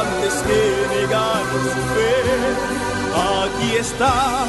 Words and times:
antes 0.00 0.34
que 0.46 0.60
negar 0.96 1.44
su 1.74 1.82
fe. 1.94 2.16
Aquí 3.14 3.76
está 3.78 4.46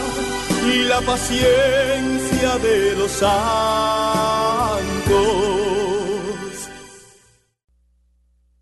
la 0.89 1.01
paciencia 1.01 2.57
de 2.57 2.95
los 2.97 3.11
santos. 3.11 3.27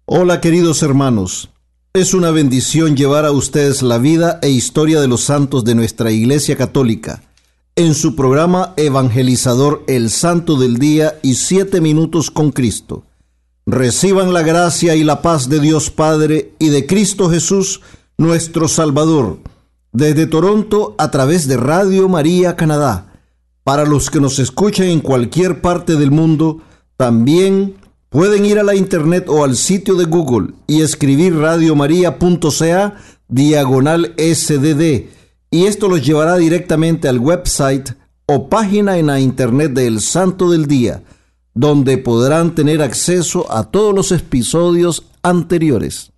Hola 0.06 0.40
queridos 0.42 0.84
hermanos, 0.84 1.50
es 1.94 2.14
una 2.14 2.32
bendición 2.32 2.96
llevar 2.96 3.26
a 3.26 3.31
ustedes 3.31 3.81
la 3.81 3.98
vida 3.98 4.40
e 4.42 4.50
historia 4.50 5.02
de 5.02 5.08
los 5.08 5.22
santos 5.22 5.64
de 5.64 5.76
nuestra 5.76 6.12
Iglesia 6.12 6.56
Católica 6.56 7.24
en 7.76 7.94
su 7.94 8.16
programa 8.16 8.74
evangelizador 8.78 9.84
El 9.88 10.09
Santo 10.09 10.58
del 10.58 10.78
Día 10.78 11.20
y 11.24 11.36
Siete 11.36 11.81
Minutos 11.81 12.31
con 12.31 12.52
Cristo. 12.52 13.04
Reciban 13.66 14.34
la 14.34 14.44
gracia 14.44 14.96
y 14.96 15.04
la 15.04 15.22
paz 15.22 15.50
de 15.50 15.60
Dios 15.60 15.90
Padre 15.90 16.54
y 16.60 16.70
de 16.70 16.86
Cristo 16.86 17.30
Jesús, 17.30 17.82
nuestro 18.18 18.68
Salvador, 18.68 19.40
desde 19.92 20.28
Toronto 20.28 20.94
a 20.98 21.10
través 21.10 21.48
de 21.48 21.58
Radio 21.58 22.08
María 22.08 22.56
Canadá. 22.56 23.14
Para 23.64 23.86
los 23.86 24.12
que 24.12 24.20
nos 24.20 24.38
escuchan 24.38 24.88
en 24.88 25.00
cualquier 25.00 25.62
parte 25.62 25.96
del 25.96 26.12
mundo, 26.12 26.62
también 26.98 27.76
pueden 28.10 28.46
ir 28.46 28.60
a 28.60 28.64
la 28.64 28.76
internet 28.76 29.26
o 29.28 29.44
al 29.44 29.56
sitio 29.56 29.96
de 29.96 30.06
Google 30.06 30.54
y 30.68 30.82
escribir 30.82 31.36
radiomaria.ca 31.36 32.96
diagonal 33.28 34.14
SDD 34.18 35.10
y 35.50 35.66
esto 35.66 35.88
los 35.88 36.06
llevará 36.06 36.36
directamente 36.36 37.08
al 37.08 37.18
website 37.18 37.92
o 38.26 38.50
página 38.50 38.98
en 38.98 39.08
la 39.08 39.20
internet 39.20 39.72
del 39.72 40.02
Santo 40.02 40.50
del 40.50 40.68
Día, 40.68 41.02
donde 41.56 41.98
podrán 41.98 42.53
tener 42.53 42.81
acceso 42.81 43.52
a 43.52 43.72
todos 43.72 43.95
los 43.95 44.11
episodios 44.11 45.08
anteriores. 45.23 46.12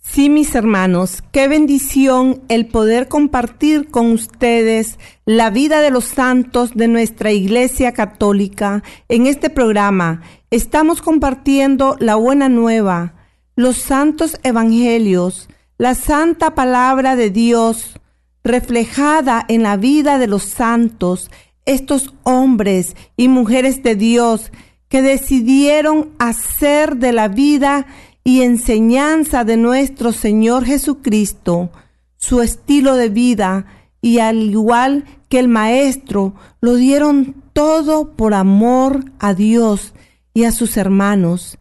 Sí, 0.00 0.30
mis 0.30 0.54
hermanos, 0.54 1.22
qué 1.32 1.48
bendición 1.48 2.40
el 2.48 2.66
poder 2.66 3.08
compartir 3.08 3.90
con 3.90 4.12
ustedes 4.12 4.98
la 5.26 5.50
vida 5.50 5.82
de 5.82 5.90
los 5.90 6.04
santos 6.04 6.70
de 6.74 6.88
nuestra 6.88 7.30
Iglesia 7.30 7.92
Católica. 7.92 8.82
En 9.08 9.26
este 9.26 9.50
programa 9.50 10.22
estamos 10.50 11.02
compartiendo 11.02 11.96
la 11.98 12.14
buena 12.14 12.48
nueva, 12.48 13.14
los 13.54 13.76
santos 13.76 14.38
evangelios, 14.44 15.48
la 15.76 15.94
santa 15.94 16.54
palabra 16.54 17.16
de 17.16 17.28
Dios 17.30 18.00
reflejada 18.44 19.44
en 19.48 19.62
la 19.62 19.76
vida 19.76 20.18
de 20.18 20.26
los 20.26 20.44
santos, 20.44 21.30
estos 21.68 22.14
hombres 22.22 22.96
y 23.14 23.28
mujeres 23.28 23.82
de 23.82 23.94
Dios 23.94 24.50
que 24.88 25.02
decidieron 25.02 26.08
hacer 26.18 26.96
de 26.96 27.12
la 27.12 27.28
vida 27.28 27.86
y 28.24 28.40
enseñanza 28.40 29.44
de 29.44 29.58
nuestro 29.58 30.12
Señor 30.12 30.64
Jesucristo, 30.64 31.70
su 32.16 32.40
estilo 32.40 32.94
de 32.94 33.10
vida, 33.10 33.66
y 34.00 34.18
al 34.18 34.42
igual 34.44 35.04
que 35.28 35.38
el 35.38 35.48
Maestro, 35.48 36.34
lo 36.62 36.74
dieron 36.74 37.34
todo 37.52 38.16
por 38.16 38.32
amor 38.32 39.04
a 39.18 39.34
Dios 39.34 39.92
y 40.32 40.44
a 40.44 40.52
sus 40.52 40.78
hermanos. 40.78 41.58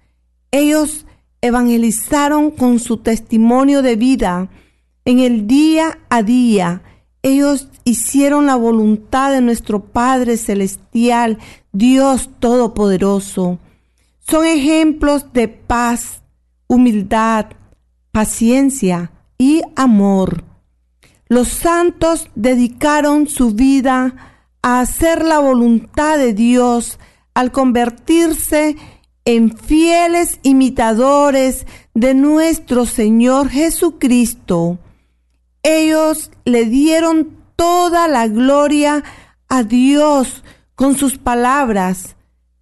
Ellos 0.52 1.06
evangelizaron 1.42 2.52
con 2.52 2.80
su 2.80 2.98
testimonio 2.98 3.82
de 3.82 3.98
vida. 3.98 4.50
En 5.04 5.20
el 5.20 5.48
día 5.48 6.00
a 6.10 6.24
día, 6.24 6.82
ellos 7.24 7.68
hicieron 7.84 8.46
la 8.46 8.56
voluntad 8.56 9.32
de 9.32 9.42
nuestro 9.42 9.84
Padre 9.84 10.38
Celestial, 10.38 11.38
Dios 11.72 12.30
Todopoderoso. 12.40 13.60
Son 14.20 14.46
ejemplos 14.46 15.32
de 15.34 15.48
paz, 15.48 16.22
humildad, 16.68 17.48
paciencia 18.12 19.12
y 19.38 19.62
amor. 19.76 20.44
Los 21.28 21.50
santos 21.50 22.30
dedicaron 22.36 23.28
su 23.28 23.52
vida 23.52 24.16
a 24.62 24.82
hacer 24.82 25.24
la 25.24 25.40
voluntad 25.40 26.18
de 26.18 26.34
Dios 26.34 27.00
al 27.34 27.52
convertirse 27.52 28.76
en 29.26 29.56
fieles 29.58 30.40
imitadores 30.44 31.68
de 31.94 32.14
nuestro 32.14 32.86
Señor 32.86 33.50
Jesucristo. 33.50 34.80
Ellos 35.70 36.32
le 36.46 36.64
dieron 36.64 37.36
toda 37.58 38.08
la 38.08 38.30
gloria 38.30 39.04
a 39.50 39.64
Dios 39.64 40.42
con 40.76 40.98
sus 40.98 41.18
palabras, 41.18 42.16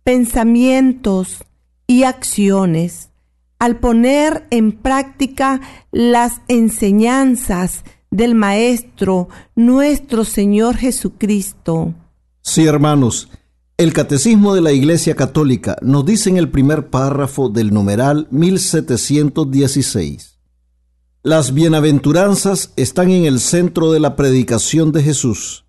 pensamientos 0.03 1.43
y 1.85 2.01
acciones 2.01 3.11
al 3.59 3.77
poner 3.77 4.47
en 4.49 4.71
práctica 4.71 5.61
las 5.91 6.41
enseñanzas 6.47 7.83
del 8.09 8.33
Maestro, 8.33 9.29
nuestro 9.55 10.25
Señor 10.25 10.75
Jesucristo. 10.75 11.93
Sí, 12.41 12.65
hermanos, 12.65 13.29
el 13.77 13.93
Catecismo 13.93 14.55
de 14.55 14.61
la 14.61 14.71
Iglesia 14.71 15.15
Católica 15.15 15.77
nos 15.83 16.07
dice 16.07 16.31
en 16.31 16.37
el 16.37 16.49
primer 16.49 16.89
párrafo 16.89 17.49
del 17.49 17.71
numeral 17.71 18.27
1716. 18.31 20.34
Las 21.25 21.53
bienaventuranzas 21.53 22.71
están 22.77 23.09
en 23.09 23.25
el 23.25 23.41
centro 23.41 23.91
de 23.91 23.99
la 23.99 24.15
predicación 24.15 24.93
de 24.93 25.03
Jesús. 25.03 25.65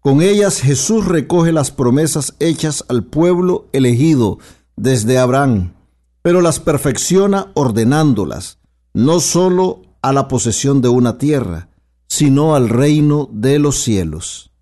Con 0.00 0.20
ellas 0.20 0.60
Jesús 0.60 1.06
recoge 1.06 1.52
las 1.52 1.70
promesas 1.70 2.34
hechas 2.38 2.84
al 2.88 3.04
pueblo 3.04 3.68
elegido 3.72 4.38
desde 4.76 5.18
Abraham 5.18 5.72
pero 6.28 6.42
las 6.42 6.60
perfecciona 6.60 7.52
ordenándolas, 7.54 8.58
no 8.92 9.18
sólo 9.18 9.80
a 10.02 10.12
la 10.12 10.28
posesión 10.28 10.82
de 10.82 10.88
una 10.88 11.16
tierra, 11.16 11.70
sino 12.06 12.54
al 12.54 12.68
reino 12.68 13.30
de 13.32 13.58
los 13.58 13.80
cielos. 13.80 14.52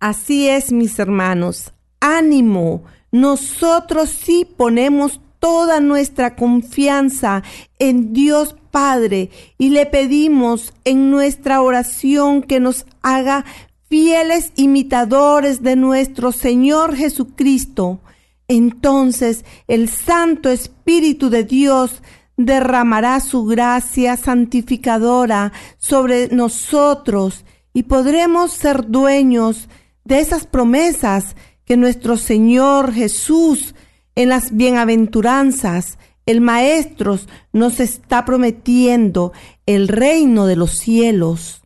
Así 0.00 0.48
es, 0.48 0.72
mis 0.72 0.98
hermanos, 0.98 1.72
ánimo, 2.00 2.82
nosotros 3.12 4.08
sí 4.08 4.44
ponemos 4.56 5.20
toda 5.40 5.80
nuestra 5.80 6.36
confianza 6.36 7.42
en 7.78 8.12
Dios 8.12 8.54
Padre 8.70 9.30
y 9.58 9.70
le 9.70 9.86
pedimos 9.86 10.72
en 10.84 11.10
nuestra 11.10 11.60
oración 11.60 12.42
que 12.42 12.60
nos 12.60 12.86
haga 13.02 13.44
fieles 13.88 14.52
imitadores 14.54 15.62
de 15.62 15.74
nuestro 15.74 16.30
Señor 16.30 16.94
Jesucristo. 16.94 18.00
Entonces 18.46 19.44
el 19.66 19.88
Santo 19.88 20.50
Espíritu 20.50 21.30
de 21.30 21.42
Dios 21.42 22.02
derramará 22.36 23.20
su 23.20 23.44
gracia 23.44 24.16
santificadora 24.16 25.52
sobre 25.78 26.28
nosotros 26.28 27.44
y 27.72 27.84
podremos 27.84 28.52
ser 28.52 28.88
dueños 28.88 29.68
de 30.04 30.20
esas 30.20 30.46
promesas 30.46 31.36
que 31.64 31.76
nuestro 31.76 32.16
Señor 32.16 32.92
Jesús 32.92 33.74
en 34.22 34.28
las 34.28 34.54
bienaventuranzas, 34.54 35.98
el 36.26 36.40
Maestro 36.40 37.18
nos 37.52 37.80
está 37.80 38.24
prometiendo 38.24 39.32
el 39.66 39.88
reino 39.88 40.46
de 40.46 40.56
los 40.56 40.72
cielos. 40.78 41.62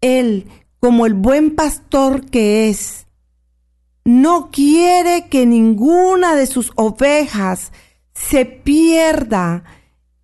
Él, 0.00 0.46
como 0.78 1.06
el 1.06 1.14
buen 1.14 1.54
pastor 1.54 2.26
que 2.26 2.68
es, 2.68 3.06
no 4.04 4.50
quiere 4.50 5.28
que 5.28 5.46
ninguna 5.46 6.36
de 6.36 6.46
sus 6.46 6.72
ovejas 6.76 7.72
se 8.14 8.44
pierda 8.44 9.64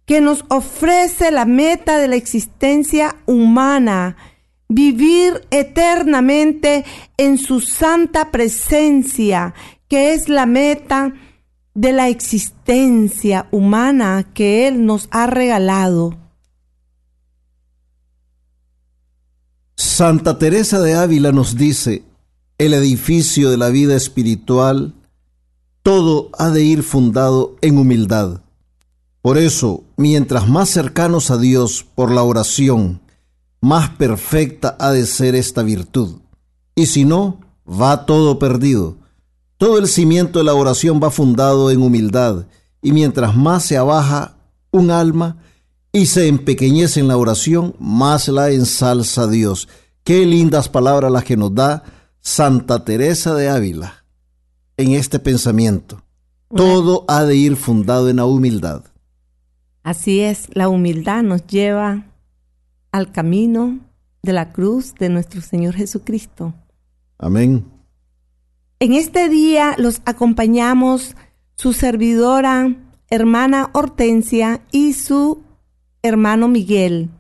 que 0.06 0.20
nos 0.20 0.44
ofrece 0.48 1.30
la 1.30 1.44
meta 1.44 1.98
de 1.98 2.08
la 2.08 2.16
existencia 2.16 3.16
humana, 3.26 4.16
vivir 4.68 5.46
eternamente 5.50 6.84
en 7.16 7.38
su 7.38 7.60
santa 7.60 8.30
presencia, 8.30 9.54
es 9.94 10.28
la 10.28 10.46
meta 10.46 11.14
de 11.74 11.92
la 11.92 12.08
existencia 12.08 13.48
humana 13.50 14.30
que 14.34 14.68
Él 14.68 14.86
nos 14.86 15.08
ha 15.10 15.26
regalado. 15.26 16.16
Santa 19.76 20.38
Teresa 20.38 20.80
de 20.80 20.94
Ávila 20.94 21.32
nos 21.32 21.56
dice, 21.56 22.04
el 22.58 22.74
edificio 22.74 23.50
de 23.50 23.56
la 23.56 23.68
vida 23.68 23.96
espiritual, 23.96 24.94
todo 25.82 26.30
ha 26.38 26.50
de 26.50 26.62
ir 26.62 26.82
fundado 26.82 27.56
en 27.60 27.78
humildad. 27.78 28.40
Por 29.20 29.38
eso, 29.38 29.84
mientras 29.96 30.48
más 30.48 30.68
cercanos 30.68 31.30
a 31.30 31.38
Dios 31.38 31.84
por 31.94 32.10
la 32.10 32.22
oración, 32.22 33.00
más 33.60 33.90
perfecta 33.90 34.76
ha 34.78 34.92
de 34.92 35.06
ser 35.06 35.34
esta 35.34 35.62
virtud. 35.62 36.20
Y 36.74 36.86
si 36.86 37.04
no, 37.04 37.40
va 37.66 38.06
todo 38.06 38.38
perdido. 38.38 38.96
Todo 39.64 39.78
el 39.78 39.88
cimiento 39.88 40.40
de 40.40 40.44
la 40.44 40.52
oración 40.52 41.00
va 41.02 41.10
fundado 41.10 41.70
en 41.70 41.80
humildad, 41.80 42.44
y 42.82 42.92
mientras 42.92 43.34
más 43.34 43.64
se 43.64 43.78
abaja 43.78 44.36
un 44.70 44.90
alma 44.90 45.38
y 45.90 46.04
se 46.04 46.28
empequeñece 46.28 47.00
en 47.00 47.08
la 47.08 47.16
oración, 47.16 47.74
más 47.78 48.28
la 48.28 48.50
ensalza 48.50 49.26
Dios. 49.26 49.66
Qué 50.02 50.26
lindas 50.26 50.68
palabras 50.68 51.10
las 51.10 51.24
que 51.24 51.38
nos 51.38 51.54
da 51.54 51.82
Santa 52.20 52.84
Teresa 52.84 53.34
de 53.34 53.48
Ávila 53.48 54.04
en 54.76 54.92
este 54.92 55.18
pensamiento. 55.18 56.02
Todo 56.54 57.06
ha 57.08 57.24
de 57.24 57.34
ir 57.34 57.56
fundado 57.56 58.10
en 58.10 58.16
la 58.16 58.26
humildad. 58.26 58.82
Así 59.82 60.20
es, 60.20 60.48
la 60.52 60.68
humildad 60.68 61.22
nos 61.22 61.46
lleva 61.46 62.04
al 62.92 63.12
camino 63.12 63.78
de 64.22 64.34
la 64.34 64.52
cruz 64.52 64.94
de 64.96 65.08
nuestro 65.08 65.40
Señor 65.40 65.72
Jesucristo. 65.72 66.52
Amén. 67.16 67.73
En 68.80 68.92
este 68.92 69.28
día 69.28 69.74
los 69.78 70.02
acompañamos 70.04 71.16
su 71.54 71.72
servidora, 71.72 72.74
hermana 73.08 73.70
Hortensia 73.72 74.62
y 74.72 74.94
su 74.94 75.42
hermano 76.02 76.48
Miguel. 76.48 77.10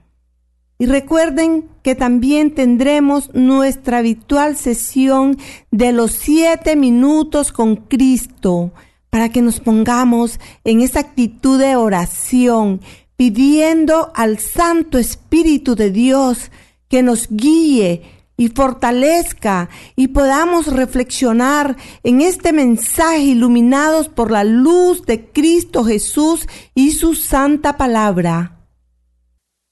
Y 0.78 0.86
recuerden 0.86 1.68
que 1.82 1.94
también 1.94 2.54
tendremos 2.54 3.32
nuestra 3.32 3.98
habitual 3.98 4.56
sesión 4.56 5.38
de 5.70 5.92
los 5.92 6.12
siete 6.12 6.74
minutos 6.74 7.52
con 7.52 7.76
Cristo 7.76 8.72
para 9.08 9.28
que 9.28 9.40
nos 9.40 9.60
pongamos 9.60 10.40
en 10.64 10.80
esa 10.80 11.00
actitud 11.00 11.60
de 11.60 11.76
oración, 11.76 12.80
pidiendo 13.16 14.10
al 14.14 14.40
Santo 14.40 14.98
Espíritu 14.98 15.76
de 15.76 15.92
Dios 15.92 16.50
que 16.88 17.04
nos 17.04 17.28
guíe 17.30 18.02
y 18.36 18.48
fortalezca 18.48 19.68
y 19.96 20.08
podamos 20.08 20.66
reflexionar 20.66 21.76
en 22.02 22.20
este 22.20 22.52
mensaje 22.52 23.20
iluminados 23.20 24.08
por 24.08 24.30
la 24.30 24.44
luz 24.44 25.02
de 25.06 25.30
Cristo 25.30 25.84
Jesús 25.84 26.46
y 26.74 26.92
su 26.92 27.14
santa 27.14 27.76
palabra. 27.76 28.68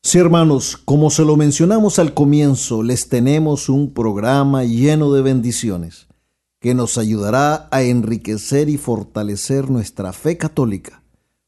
Sí, 0.04 0.18
hermanos, 0.18 0.76
como 0.76 1.10
se 1.10 1.24
lo 1.24 1.36
mencionamos 1.36 2.00
al 2.00 2.12
comienzo, 2.12 2.82
les 2.82 3.08
tenemos 3.08 3.68
un 3.68 3.92
programa 3.94 4.64
lleno 4.64 5.12
de 5.12 5.22
bendiciones 5.22 6.08
que 6.58 6.74
nos 6.74 6.98
ayudará 6.98 7.68
a 7.70 7.82
enriquecer 7.82 8.68
y 8.68 8.78
fortalecer 8.78 9.70
nuestra 9.70 10.12
fe 10.12 10.38
católica. 10.38 11.02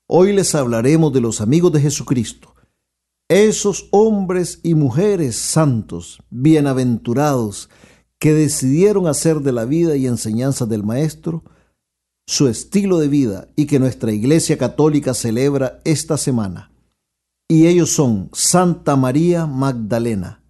Hoy 0.07 0.33
les 0.33 0.55
hablaremos 0.55 1.13
de 1.13 1.21
los 1.21 1.41
amigos 1.41 1.73
de 1.73 1.81
Jesucristo, 1.81 2.54
esos 3.29 3.89
hombres 3.91 4.61
y 4.63 4.75
mujeres 4.75 5.37
santos, 5.37 6.19
bienaventurados, 6.31 7.71
que 8.19 8.33
decidieron 8.33 9.07
hacer 9.07 9.41
de 9.41 9.53
la 9.53 9.65
vida 9.65 9.97
y 9.97 10.07
enseñanza 10.07 10.67
del 10.67 10.83
Maestro 10.83 11.45
su 12.27 12.49
estilo 12.49 12.99
de 12.99 13.09
vida 13.09 13.49
y 13.57 13.67
que 13.67 13.79
nuestra 13.79 14.13
Iglesia 14.13 14.57
Católica 14.57 15.15
celebra 15.15 15.81
esta 15.85 16.17
semana. 16.17 16.73
Y 17.49 17.67
ellos 17.67 17.91
son 17.91 18.31
Santa 18.33 18.97
María 18.97 19.47
Magdalena, 19.47 20.43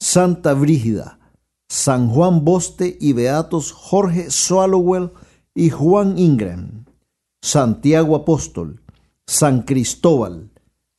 Santa 0.00 0.54
Brígida, 0.54 1.18
San 1.68 2.08
Juan 2.08 2.44
Boste 2.44 2.96
y 3.00 3.12
Beatos 3.12 3.72
Jorge 3.72 4.30
Swallowell 4.30 5.12
y 5.54 5.70
Juan 5.70 6.18
Ingram, 6.18 6.84
Santiago 7.42 8.14
Apóstol, 8.14 8.80
San 9.26 9.62
Cristóbal, 9.62 10.49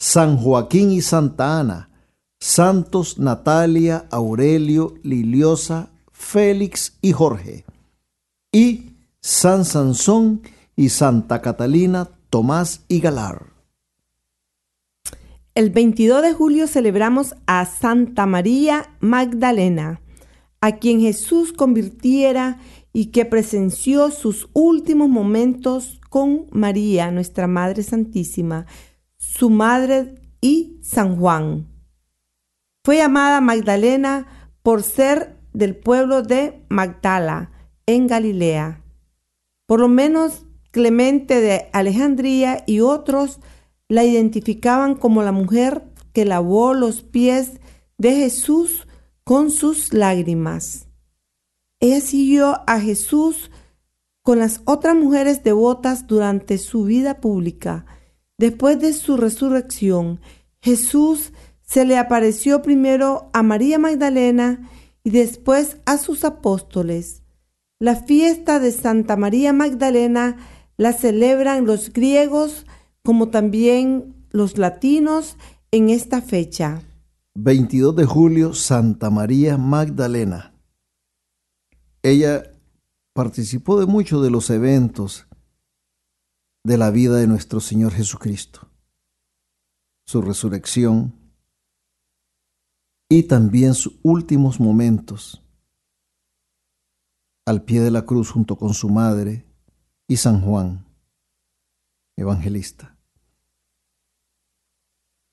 San 0.01 0.36
Joaquín 0.36 0.92
y 0.92 1.01
Santa 1.01 1.59
Ana, 1.59 1.92
Santos 2.39 3.19
Natalia, 3.19 4.07
Aurelio, 4.09 4.95
Liliosa, 5.03 5.92
Félix 6.12 6.98
y 7.03 7.12
Jorge, 7.12 7.65
y 8.51 8.95
San 9.19 9.63
Sansón 9.63 10.42
y 10.75 10.89
Santa 10.89 11.39
Catalina, 11.44 12.09
Tomás 12.31 12.81
y 12.88 13.00
Galar. 13.00 13.53
El 15.53 15.69
22 15.69 16.24
de 16.24 16.33
julio 16.33 16.65
celebramos 16.65 17.36
a 17.45 17.63
Santa 17.68 18.25
María 18.25 18.95
Magdalena 19.01 20.01
a 20.62 20.77
quien 20.77 21.01
Jesús 21.01 21.54
convirtiera 21.54 22.59
y 22.92 23.07
que 23.07 23.25
presenció 23.25 24.09
sus 24.09 24.50
últimos 24.54 25.09
momentos 25.09 26.00
con 26.09 26.47
María, 26.51 27.12
nuestra 27.12 27.45
Madre 27.45 27.83
Santísima, 27.83 28.65
su 29.38 29.50
madre 29.50 30.16
y 30.42 30.78
San 30.81 31.18
Juan. 31.18 31.68
Fue 32.83 32.98
llamada 32.98 33.39
Magdalena 33.42 34.51
por 34.62 34.83
ser 34.83 35.38
del 35.54 35.75
pueblo 35.75 36.22
de 36.22 36.66
Magdala, 36.69 37.51
en 37.86 38.07
Galilea. 38.07 38.83
Por 39.66 39.80
lo 39.80 39.88
menos 39.88 40.45
Clemente 40.72 41.42
de 41.42 41.69
Alejandría 41.74 42.63
y 42.66 42.80
otros 42.80 43.39
la 43.89 44.06
identificaban 44.06 44.95
como 44.95 45.22
la 45.22 45.33
mujer 45.33 45.83
que 46.13 46.24
lavó 46.24 46.74
los 46.74 47.01
pies 47.01 47.60
de 47.98 48.16
Jesús 48.16 48.88
con 49.25 49.51
sus 49.51 49.92
lágrimas. 49.92 50.88
Ella 51.81 52.00
siguió 52.00 52.62
a 52.68 52.80
Jesús 52.80 53.51
con 54.24 54.39
las 54.39 54.62
otras 54.66 54.95
mujeres 54.95 55.44
devotas 55.44 56.07
durante 56.07 56.57
su 56.57 56.86
vida 56.86 57.19
pública. 57.19 57.86
Después 58.42 58.80
de 58.80 58.94
su 58.94 59.18
resurrección, 59.18 60.19
Jesús 60.62 61.31
se 61.62 61.86
le 61.86 62.00
apareció 62.00 62.64
primero 62.64 63.30
a 63.33 63.44
María 63.44 63.78
Magdalena 63.78 64.68
y 65.04 65.12
después 65.12 65.78
a 65.86 66.00
sus 66.00 66.26
apóstoles. 66.26 67.21
La 67.78 67.95
fiesta 67.95 68.60
de 68.60 68.71
Santa 68.71 69.16
María 69.16 69.54
Magdalena 69.54 70.38
la 70.76 70.92
celebran 70.92 71.68
los 71.68 71.94
griegos 71.94 72.66
como 73.04 73.30
también 73.30 74.16
los 74.31 74.57
latinos 74.57 75.38
en 75.69 75.92
esta 75.92 76.24
fecha. 76.24 76.81
22 77.36 77.95
de 77.95 78.06
julio, 78.06 78.56
Santa 78.56 79.12
María 79.12 79.60
Magdalena. 79.60 80.56
Ella 82.02 82.52
participó 83.14 83.80
de 83.80 83.86
muchos 83.86 84.24
de 84.24 84.31
los 84.31 84.50
eventos 84.50 85.28
de 86.63 86.77
la 86.77 86.91
vida 86.91 87.18
de 87.18 87.27
nuestro 87.27 87.59
Señor 87.59 87.91
Jesucristo, 87.94 88.69
su 90.06 90.21
resurrección 90.21 91.13
y 93.09 93.23
también 93.23 93.73
sus 93.73 93.99
últimos 94.03 94.59
momentos 94.59 95.44
al 97.45 97.63
pie 97.63 97.81
de 97.81 97.91
la 97.91 98.06
cruz 98.06 98.30
junto 98.30 98.56
con 98.56 98.73
su 98.73 98.89
madre 98.89 99.45
y 100.07 100.18
San 100.18 100.41
Juan, 100.41 100.85
evangelista. 102.15 102.95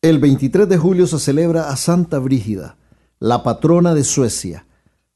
El 0.00 0.18
23 0.18 0.68
de 0.68 0.78
julio 0.78 1.06
se 1.06 1.18
celebra 1.18 1.70
a 1.70 1.76
Santa 1.76 2.18
Brígida, 2.18 2.78
la 3.18 3.42
patrona 3.42 3.94
de 3.94 4.04
Suecia. 4.04 4.66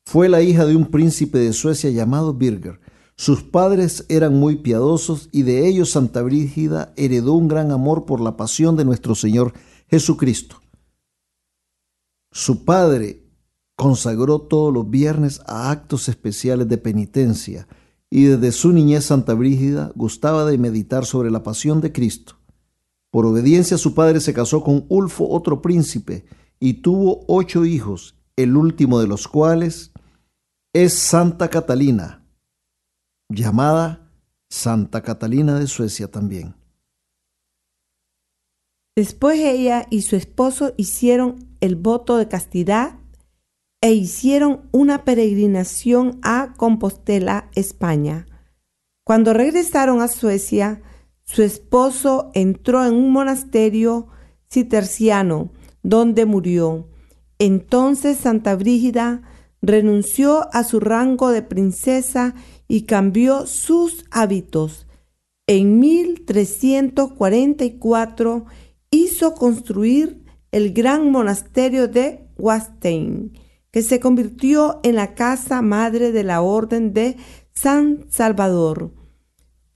Fue 0.04 0.28
la 0.28 0.42
hija 0.42 0.66
de 0.66 0.74
un 0.74 0.90
príncipe 0.90 1.38
de 1.38 1.52
Suecia 1.52 1.90
llamado 1.90 2.34
Birger. 2.34 2.80
Sus 3.16 3.42
padres 3.42 4.04
eran 4.08 4.34
muy 4.34 4.56
piadosos 4.56 5.28
y 5.32 5.42
de 5.42 5.68
ellos 5.68 5.90
Santa 5.90 6.22
Brígida 6.22 6.92
heredó 6.96 7.34
un 7.34 7.48
gran 7.48 7.70
amor 7.70 8.04
por 8.04 8.20
la 8.20 8.36
pasión 8.36 8.76
de 8.76 8.84
nuestro 8.84 9.14
Señor 9.14 9.52
Jesucristo. 9.88 10.56
Su 12.30 12.64
padre 12.64 13.24
consagró 13.76 14.40
todos 14.40 14.72
los 14.72 14.88
viernes 14.88 15.40
a 15.46 15.70
actos 15.70 16.08
especiales 16.08 16.68
de 16.68 16.78
penitencia 16.78 17.68
y 18.10 18.24
desde 18.24 18.52
su 18.52 18.72
niñez 18.72 19.06
Santa 19.06 19.34
Brígida 19.34 19.92
gustaba 19.94 20.44
de 20.44 20.58
meditar 20.58 21.04
sobre 21.04 21.30
la 21.30 21.42
pasión 21.42 21.80
de 21.80 21.92
Cristo. 21.92 22.36
Por 23.10 23.26
obediencia 23.26 23.76
su 23.76 23.94
padre 23.94 24.20
se 24.20 24.32
casó 24.32 24.62
con 24.62 24.86
Ulfo, 24.88 25.28
otro 25.28 25.60
príncipe, 25.60 26.24
y 26.58 26.74
tuvo 26.74 27.24
ocho 27.26 27.64
hijos, 27.64 28.16
el 28.36 28.56
último 28.56 29.00
de 29.00 29.06
los 29.06 29.28
cuales 29.28 29.92
es 30.72 30.94
Santa 30.94 31.48
Catalina, 31.48 32.21
llamada 33.32 34.10
Santa 34.48 35.02
Catalina 35.02 35.58
de 35.58 35.66
Suecia 35.66 36.10
también. 36.10 36.54
Después 38.94 39.40
ella 39.40 39.86
y 39.90 40.02
su 40.02 40.16
esposo 40.16 40.74
hicieron 40.76 41.56
el 41.60 41.76
voto 41.76 42.18
de 42.18 42.28
castidad 42.28 42.98
e 43.80 43.92
hicieron 43.92 44.68
una 44.70 45.04
peregrinación 45.04 46.20
a 46.22 46.52
Compostela, 46.56 47.50
España. 47.54 48.26
Cuando 49.04 49.32
regresaron 49.32 50.02
a 50.02 50.08
Suecia, 50.08 50.82
su 51.24 51.42
esposo 51.42 52.30
entró 52.34 52.84
en 52.84 52.94
un 52.94 53.10
monasterio 53.10 54.08
citerciano, 54.50 55.52
donde 55.82 56.26
murió. 56.26 56.90
Entonces 57.38 58.18
Santa 58.18 58.54
Brígida 58.54 59.22
renunció 59.62 60.48
a 60.52 60.62
su 60.64 60.78
rango 60.78 61.30
de 61.30 61.42
princesa 61.42 62.34
y 62.72 62.86
cambió 62.86 63.46
sus 63.46 64.04
hábitos. 64.10 64.88
En 65.46 65.78
1344 65.78 68.46
hizo 68.90 69.34
construir 69.34 70.24
el 70.52 70.72
gran 70.72 71.10
monasterio 71.10 71.86
de 71.86 72.30
Wastein, 72.38 73.38
que 73.70 73.82
se 73.82 74.00
convirtió 74.00 74.80
en 74.84 74.94
la 74.94 75.14
casa 75.14 75.60
madre 75.60 76.12
de 76.12 76.24
la 76.24 76.40
Orden 76.40 76.94
de 76.94 77.18
San 77.52 78.06
Salvador. 78.08 78.94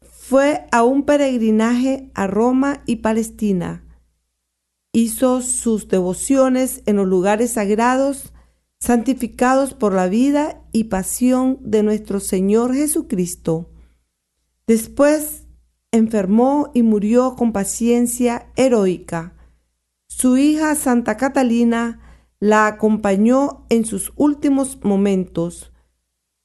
Fue 0.01 0.65
a 0.73 0.83
un 0.83 1.03
peregrinaje 1.03 2.11
a 2.15 2.27
Roma 2.27 2.83
y 2.87 2.97
Palestina. 2.97 3.85
Hizo 4.93 5.43
sus 5.43 5.89
devociones 5.89 6.83
en 6.87 6.97
los 6.97 7.07
lugares 7.07 7.53
sagrados 7.53 8.33
santificados 8.79 9.75
por 9.75 9.93
la 9.93 10.09
vida 10.09 10.63
y 10.73 10.85
pasión 10.85 11.59
de 11.63 11.83
nuestro 11.83 12.21
Señor 12.21 12.75
Jesucristo. 12.75 13.69
Después 14.67 15.43
enfermó 15.93 16.71
y 16.75 16.83
murió 16.83 17.37
con 17.37 17.53
paciencia 17.53 18.49
heroica. 18.57 19.35
Su 20.09 20.37
hija 20.37 20.75
Santa 20.75 21.17
Catalina 21.17 22.01
la 22.39 22.67
acompañó 22.67 23.65
en 23.71 23.85
sus 23.85 24.13
últimos 24.17 24.79
momentos. 24.83 25.73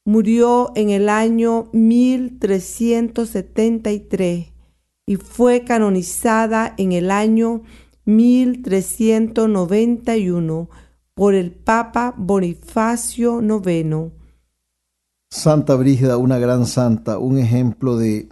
Murió 0.06 0.72
en 0.76 0.90
el 0.90 1.10
año 1.10 1.70
1373 1.74 4.48
y 5.06 5.16
fue 5.18 5.64
canonizada 5.64 6.74
en 6.78 6.94
el 6.94 7.12
año 7.12 7.62
1391 8.06 10.70
por 11.14 11.36
el 11.36 11.52
Papa 11.52 12.14
Bonifacio 12.18 13.42
IX. 13.42 14.12
Santa 15.30 15.76
Brígida, 15.76 16.18
una 16.18 16.40
gran 16.40 16.66
santa, 16.66 17.18
un 17.18 17.38
ejemplo 17.38 17.98
de, 17.98 18.30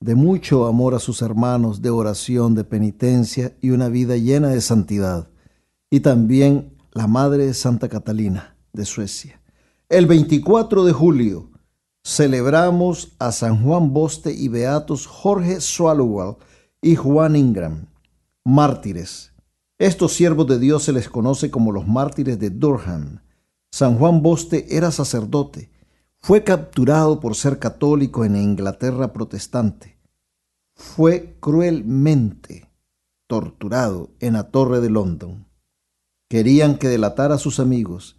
de 0.00 0.14
mucho 0.14 0.66
amor 0.66 0.94
a 0.94 0.98
sus 0.98 1.22
hermanos, 1.22 1.80
de 1.80 1.90
oración, 1.90 2.54
de 2.54 2.64
penitencia 2.64 3.56
y 3.60 3.70
una 3.70 3.88
vida 3.88 4.16
llena 4.16 4.48
de 4.48 4.60
santidad. 4.60 5.28
Y 5.90 6.00
también 6.00 6.76
la 6.92 7.06
Madre 7.06 7.46
de 7.46 7.54
Santa 7.54 7.88
Catalina 7.88 8.56
de 8.72 8.84
Suecia. 8.84 9.40
El 9.88 10.06
24 10.06 10.84
de 10.84 10.92
julio 10.92 11.50
celebramos 12.04 13.14
a 13.18 13.32
San 13.32 13.62
Juan 13.62 13.92
Boste 13.92 14.32
y 14.32 14.48
Beatos 14.48 15.06
Jorge 15.06 15.60
Swallowell 15.60 16.36
y 16.80 16.94
Juan 16.94 17.36
Ingram, 17.36 17.86
mártires 18.44 19.32
estos 19.78 20.12
siervos 20.12 20.48
de 20.48 20.58
Dios 20.58 20.82
se 20.82 20.92
les 20.92 21.08
conoce 21.08 21.52
como 21.52 21.70
los 21.70 21.86
mártires 21.86 22.40
de 22.40 22.50
Durham. 22.50 23.20
San 23.70 23.96
Juan 23.96 24.22
Boste 24.22 24.76
era 24.76 24.90
sacerdote. 24.90 25.70
Fue 26.18 26.42
capturado 26.42 27.20
por 27.20 27.36
ser 27.36 27.60
católico 27.60 28.24
en 28.24 28.34
Inglaterra 28.34 29.12
protestante. 29.12 29.96
Fue 30.74 31.36
cruelmente 31.38 32.68
torturado 33.28 34.10
en 34.18 34.32
la 34.32 34.50
Torre 34.50 34.80
de 34.80 34.90
London. 34.90 35.46
Querían 36.28 36.76
que 36.76 36.88
delatara 36.88 37.36
a 37.36 37.38
sus 37.38 37.60
amigos. 37.60 38.16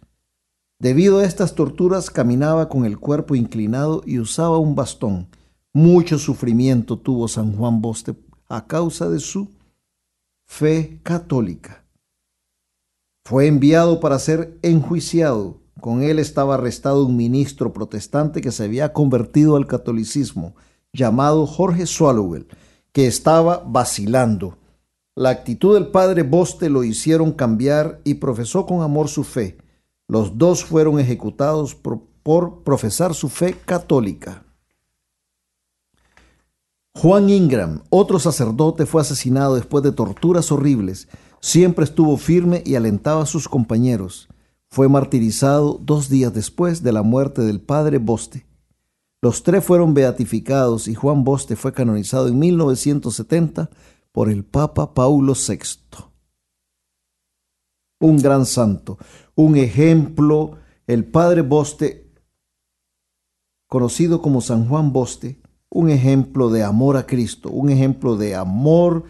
Debido 0.78 1.18
a 1.18 1.24
estas 1.24 1.54
torturas 1.54 2.08
caminaba 2.08 2.70
con 2.70 2.86
el 2.86 2.98
cuerpo 2.98 3.34
inclinado 3.34 4.02
y 4.06 4.18
usaba 4.18 4.56
un 4.56 4.74
bastón. 4.74 5.28
Mucho 5.74 6.18
sufrimiento 6.18 6.98
tuvo 6.98 7.28
San 7.28 7.54
Juan 7.54 7.82
Boste 7.82 8.16
a 8.48 8.66
causa 8.66 9.10
de 9.10 9.20
su 9.20 9.50
fe 10.50 10.98
católica. 11.04 11.84
Fue 13.24 13.46
enviado 13.46 14.00
para 14.00 14.18
ser 14.18 14.58
enjuiciado. 14.62 15.60
Con 15.80 16.02
él 16.02 16.18
estaba 16.18 16.54
arrestado 16.54 17.06
un 17.06 17.16
ministro 17.16 17.72
protestante 17.72 18.40
que 18.40 18.50
se 18.50 18.64
había 18.64 18.92
convertido 18.92 19.54
al 19.56 19.68
catolicismo, 19.68 20.56
llamado 20.92 21.46
Jorge 21.46 21.86
Swallowell, 21.86 22.48
que 22.92 23.06
estaba 23.06 23.62
vacilando. 23.64 24.58
La 25.14 25.30
actitud 25.30 25.74
del 25.74 25.86
padre 25.86 26.24
Boste 26.24 26.68
lo 26.68 26.82
hicieron 26.82 27.30
cambiar 27.30 28.00
y 28.02 28.14
profesó 28.14 28.66
con 28.66 28.82
amor 28.82 29.08
su 29.08 29.22
fe. 29.22 29.56
Los 30.08 30.36
dos 30.36 30.64
fueron 30.64 30.98
ejecutados 30.98 31.76
por, 31.76 32.02
por 32.24 32.64
profesar 32.64 33.14
su 33.14 33.28
fe 33.28 33.54
católica. 33.64 34.44
Juan 37.00 37.30
Ingram, 37.30 37.82
otro 37.88 38.18
sacerdote, 38.18 38.84
fue 38.84 39.00
asesinado 39.00 39.54
después 39.54 39.82
de 39.82 39.90
torturas 39.90 40.52
horribles. 40.52 41.08
Siempre 41.40 41.86
estuvo 41.86 42.18
firme 42.18 42.62
y 42.66 42.74
alentaba 42.74 43.22
a 43.22 43.26
sus 43.26 43.48
compañeros. 43.48 44.28
Fue 44.68 44.86
martirizado 44.86 45.80
dos 45.80 46.10
días 46.10 46.34
después 46.34 46.82
de 46.82 46.92
la 46.92 47.00
muerte 47.00 47.40
del 47.40 47.62
padre 47.62 47.96
Boste. 47.96 48.46
Los 49.22 49.44
tres 49.44 49.64
fueron 49.64 49.94
beatificados 49.94 50.88
y 50.88 50.94
Juan 50.94 51.24
Boste 51.24 51.56
fue 51.56 51.72
canonizado 51.72 52.28
en 52.28 52.38
1970 52.38 53.70
por 54.12 54.28
el 54.28 54.44
Papa 54.44 54.92
Paulo 54.92 55.32
VI. 55.32 56.04
Un 57.98 58.18
gran 58.18 58.44
santo, 58.44 58.98
un 59.34 59.56
ejemplo, 59.56 60.58
el 60.86 61.06
padre 61.06 61.40
Boste, 61.40 62.12
conocido 63.68 64.20
como 64.20 64.42
San 64.42 64.68
Juan 64.68 64.92
Boste, 64.92 65.40
un 65.70 65.88
ejemplo 65.88 66.50
de 66.50 66.64
amor 66.64 66.96
a 66.96 67.06
Cristo, 67.06 67.48
un 67.50 67.70
ejemplo 67.70 68.16
de 68.16 68.34
amor 68.34 69.04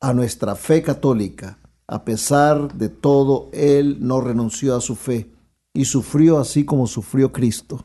a 0.00 0.12
nuestra 0.12 0.56
fe 0.56 0.82
católica. 0.82 1.58
A 1.86 2.04
pesar 2.04 2.74
de 2.74 2.88
todo, 2.88 3.48
Él 3.52 3.98
no 4.00 4.20
renunció 4.20 4.76
a 4.76 4.80
su 4.80 4.96
fe 4.96 5.30
y 5.72 5.84
sufrió 5.84 6.38
así 6.38 6.64
como 6.64 6.86
sufrió 6.86 7.32
Cristo. 7.32 7.84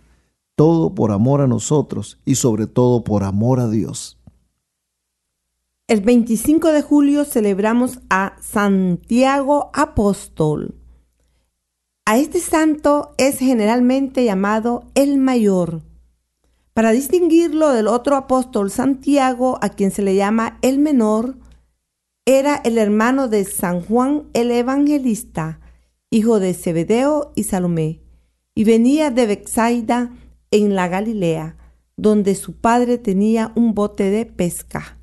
Todo 0.56 0.94
por 0.94 1.12
amor 1.12 1.42
a 1.42 1.48
nosotros 1.48 2.20
y 2.26 2.36
sobre 2.36 2.66
todo 2.66 3.04
por 3.04 3.24
amor 3.24 3.60
a 3.60 3.70
Dios. 3.70 4.18
El 5.88 6.02
25 6.02 6.70
de 6.70 6.82
julio 6.82 7.26
celebramos 7.26 8.00
a 8.10 8.38
Santiago 8.42 9.70
Apóstol. 9.74 10.74
A 12.06 12.18
este 12.18 12.40
santo 12.40 13.14
es 13.18 13.38
generalmente 13.38 14.24
llamado 14.24 14.86
el 14.96 15.18
mayor 15.18 15.82
para 16.76 16.92
distinguirlo 16.92 17.72
del 17.72 17.88
otro 17.88 18.18
apóstol 18.18 18.70
Santiago, 18.70 19.58
a 19.62 19.70
quien 19.70 19.92
se 19.92 20.02
le 20.02 20.14
llama 20.14 20.60
el 20.62 20.78
menor, 20.78 21.38
era 22.26 22.58
el 22.58 22.78
hermano 22.78 23.30
de 23.30 23.46
San 23.46 23.80
Juan 23.80 24.24
el 24.34 24.52
Evangelista, 24.52 25.62
hijo 26.10 26.42
de 26.42 26.54
Zebedeo 26.54 27.32
y 27.34 27.44
Salomé, 27.44 28.02
y 28.54 28.66
venía 28.66 29.10
de 29.10 29.26
Bexaida 29.26 30.12
en 30.52 30.76
la 30.76 30.90
Galilea, 30.90 31.56
donde 31.96 32.36
su 32.36 32.58
padre 32.58 32.98
tenía 32.98 33.54
un 33.56 33.74
bote 33.74 34.10
de 34.10 34.26
pesca. 34.26 34.98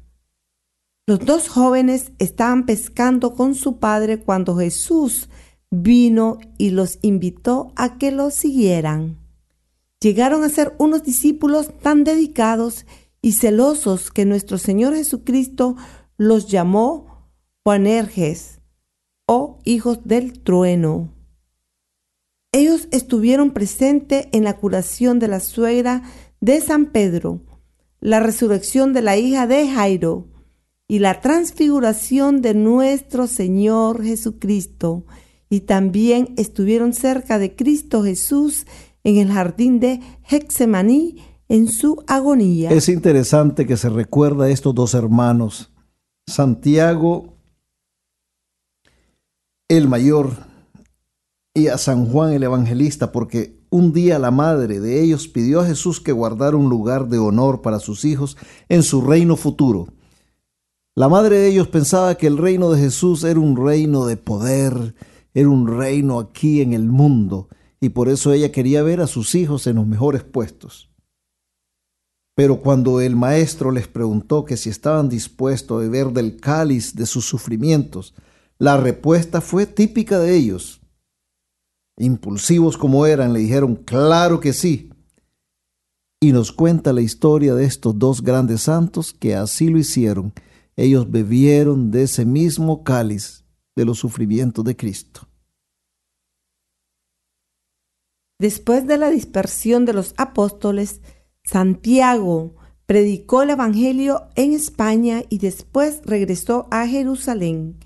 Los 1.07 1.21
dos 1.21 1.49
jóvenes 1.49 2.13
estaban 2.19 2.67
pescando 2.67 3.33
con 3.35 3.55
su 3.55 3.79
padre 3.79 4.19
cuando 4.19 4.57
Jesús 4.57 5.31
vino 5.71 6.37
y 6.59 6.69
los 6.69 6.99
invitó 7.01 7.73
a 7.77 7.97
que 7.97 8.11
lo 8.11 8.31
siguieran 8.31 9.22
llegaron 10.03 10.43
a 10.43 10.49
ser 10.49 10.75
unos 10.79 11.05
discípulos 11.05 11.71
tan 11.79 12.03
dedicados 12.03 12.87
y 13.23 13.33
celosos 13.33 14.11
que 14.11 14.25
nuestro 14.25 14.59
Señor 14.59 14.95
Jesucristo 14.95 15.77
los 16.19 16.49
llamó 16.49 17.31
Juanerges 17.65 18.61
o 19.27 19.61
hijos 19.65 20.01
del 20.05 20.41
trueno. 20.41 21.15
Ellos 22.51 22.89
estuvieron 22.91 23.53
presentes 23.53 24.27
en 24.33 24.45
la 24.45 24.57
curación 24.57 25.21
de 25.21 25.29
la 25.29 25.41
suegra 25.41 26.03
de 26.41 26.61
San 26.61 26.87
Pedro, 26.87 27.41
la 28.01 28.19
resurrección 28.19 28.93
de 28.93 29.03
la 29.03 29.17
hija 29.17 29.47
de 29.47 29.69
Jairo 29.71 30.29
y 30.89 30.99
la 30.99 31.21
transfiguración 31.21 32.43
de 32.43 32.55
nuestro 32.55 33.29
Señor 33.29 34.03
Jesucristo, 34.03 35.07
y 35.49 35.61
también 35.61 36.35
estuvieron 36.37 36.93
cerca 36.93 37.39
de 37.39 37.55
Cristo 37.55 38.03
Jesús 38.03 38.67
en 39.05 39.17
el 39.17 39.33
jardín 39.33 39.81
de 39.81 40.01
Hexemaní 40.29 41.17
en 41.49 41.69
su 41.69 42.03
agonía. 42.07 42.71
Es 42.71 42.89
interesante 42.89 43.67
que 43.67 43.77
se 43.77 43.89
recuerda 43.89 44.45
a 44.45 44.51
estos 44.51 44.75
dos 44.75 44.95
hermanos, 44.95 45.73
Santiago 46.27 47.33
el 49.69 49.89
mayor 49.89 50.37
y 51.55 51.69
a 51.69 51.79
San 51.79 52.07
Juan 52.07 52.33
el 52.33 52.43
evangelista, 52.43 53.11
porque 53.11 53.61
un 53.71 53.93
día 53.93 54.19
la 54.19 54.31
madre 54.31 54.81
de 54.81 55.03
ellos 55.03 55.29
pidió 55.29 55.61
a 55.61 55.67
Jesús 55.67 56.01
que 56.01 56.13
guardara 56.13 56.57
un 56.57 56.69
lugar 56.69 57.09
de 57.09 57.19
honor 57.19 57.63
para 57.63 57.79
sus 57.79 58.05
hijos 58.05 58.37
en 58.69 58.83
su 58.83 59.01
reino 59.01 59.37
futuro. 59.37 59.89
La 60.95 61.09
madre 61.09 61.39
de 61.39 61.49
ellos 61.49 61.69
pensaba 61.69 62.17
que 62.17 62.27
el 62.27 62.37
reino 62.37 62.71
de 62.71 62.81
Jesús 62.81 63.25
era 63.25 63.41
un 63.41 63.57
reino 63.57 64.05
de 64.05 64.19
poder, 64.19 64.95
era 65.33 65.49
un 65.49 65.67
reino 65.67 66.19
aquí 66.19 66.61
en 66.61 66.75
el 66.75 66.87
mundo, 66.89 67.49
y 67.83 67.89
por 67.89 68.09
eso 68.09 68.33
ella 68.33 68.53
quería 68.53 68.85
ver 68.85 69.01
a 69.01 69.09
sus 69.09 69.35
hijos 69.35 69.67
en 69.67 69.75
los 69.75 69.87
mejores 69.89 70.23
puestos. 70.23 70.89
Pero 72.37 72.61
cuando 72.61 73.01
el 73.01 73.17
maestro 73.17 73.73
les 73.73 73.89
preguntó 73.89 74.45
que 74.45 74.57
si 74.57 74.71
estaban 74.71 75.09
dispuestos 75.09 75.77
a 75.77 75.81
beber 75.81 76.13
del 76.13 76.37
cáliz 76.37 76.95
de 76.95 77.07
sus 77.07 77.27
sufrimientos, 77.27 78.15
la 78.57 78.77
respuesta 78.77 79.41
fue 79.41 79.67
típica 79.67 80.21
de 80.21 80.37
ellos. 80.37 80.81
Impulsivos 81.99 82.79
como 82.79 83.05
eran, 83.05 83.33
le 83.33 83.41
dijeron, 83.41 83.75
claro 83.75 84.39
que 84.39 84.53
sí. 84.53 84.91
Y 86.21 86.31
nos 86.31 86.53
cuenta 86.53 86.93
la 86.93 87.01
historia 87.01 87.57
de 87.57 87.65
estos 87.65 87.99
dos 87.99 88.23
grandes 88.23 88.63
santos 88.63 89.13
que 89.13 89.35
así 89.35 89.71
lo 89.71 89.79
hicieron. 89.79 90.33
Ellos 90.77 91.11
bebieron 91.11 91.91
de 91.91 92.05
ese 92.05 92.25
mismo 92.25 92.85
cáliz 92.85 93.45
de 93.75 93.85
los 93.85 93.99
sufrimientos 93.99 94.65
de 94.65 94.77
Cristo. 94.77 95.27
Después 98.43 98.89
de 98.89 98.99
la 98.99 99.09
dispersión 99.09 99.85
de 99.85 99.93
los 99.93 100.15
apóstoles, 100.17 101.01
Santiago 101.45 102.57
predicó 102.87 103.43
el 103.43 103.51
Evangelio 103.51 104.25
en 104.35 104.53
España 104.53 105.23
y 105.29 105.39
después 105.39 106.01
regresó 106.05 106.67
a 106.73 106.89
Jerusalén, 106.89 107.79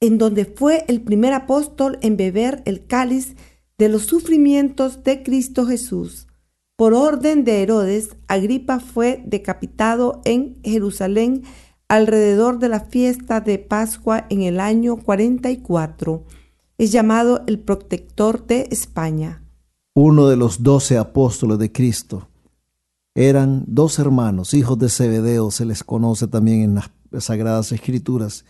en 0.00 0.18
donde 0.18 0.46
fue 0.46 0.84
el 0.88 1.00
primer 1.00 1.32
apóstol 1.32 2.00
en 2.02 2.16
beber 2.16 2.60
el 2.64 2.86
cáliz 2.88 3.36
de 3.78 3.88
los 3.88 4.02
sufrimientos 4.02 5.04
de 5.04 5.22
Cristo 5.22 5.64
Jesús. 5.64 6.26
Por 6.74 6.92
orden 6.92 7.44
de 7.44 7.62
Herodes, 7.62 8.16
Agripa 8.26 8.80
fue 8.80 9.22
decapitado 9.24 10.22
en 10.24 10.60
Jerusalén 10.64 11.44
alrededor 11.86 12.58
de 12.58 12.68
la 12.68 12.80
fiesta 12.80 13.40
de 13.40 13.60
Pascua 13.60 14.26
en 14.28 14.42
el 14.42 14.58
año 14.58 14.96
44. 14.96 16.24
Es 16.78 16.90
llamado 16.90 17.44
el 17.46 17.60
protector 17.60 18.44
de 18.48 18.66
España. 18.72 19.43
Uno 19.96 20.26
de 20.26 20.36
los 20.36 20.64
doce 20.64 20.98
apóstoles 20.98 21.56
de 21.60 21.70
Cristo 21.70 22.26
eran 23.14 23.62
dos 23.68 24.00
hermanos, 24.00 24.52
hijos 24.52 24.76
de 24.80 24.88
Zebedeo, 24.88 25.52
se 25.52 25.64
les 25.64 25.84
conoce 25.84 26.26
también 26.26 26.62
en 26.62 26.74
las 26.74 26.90
Sagradas 27.24 27.70
Escrituras. 27.70 28.44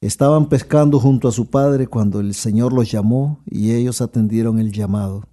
Estaban 0.00 0.48
pescando 0.48 1.00
junto 1.00 1.26
a 1.26 1.32
su 1.32 1.46
padre 1.46 1.88
cuando 1.88 2.20
el 2.20 2.32
Señor 2.32 2.72
los 2.72 2.88
llamó 2.92 3.40
y 3.44 3.72
ellos 3.72 4.00
atendieron 4.00 4.60
el 4.60 4.70
llamado. 4.70 5.24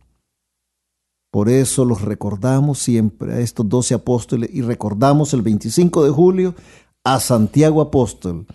Por 1.30 1.48
eso 1.48 1.86
los 1.86 2.02
recordamos 2.02 2.80
siempre 2.80 3.34
a 3.34 3.40
estos 3.40 3.70
doce 3.70 3.94
apóstoles 3.94 4.50
y 4.52 4.64
recordamos 4.64 5.32
el 5.36 5.44
25 5.44 6.06
de 6.06 6.10
julio 6.10 6.56
a 7.04 7.20
Santiago 7.20 7.82
Apóstol. 7.82 8.48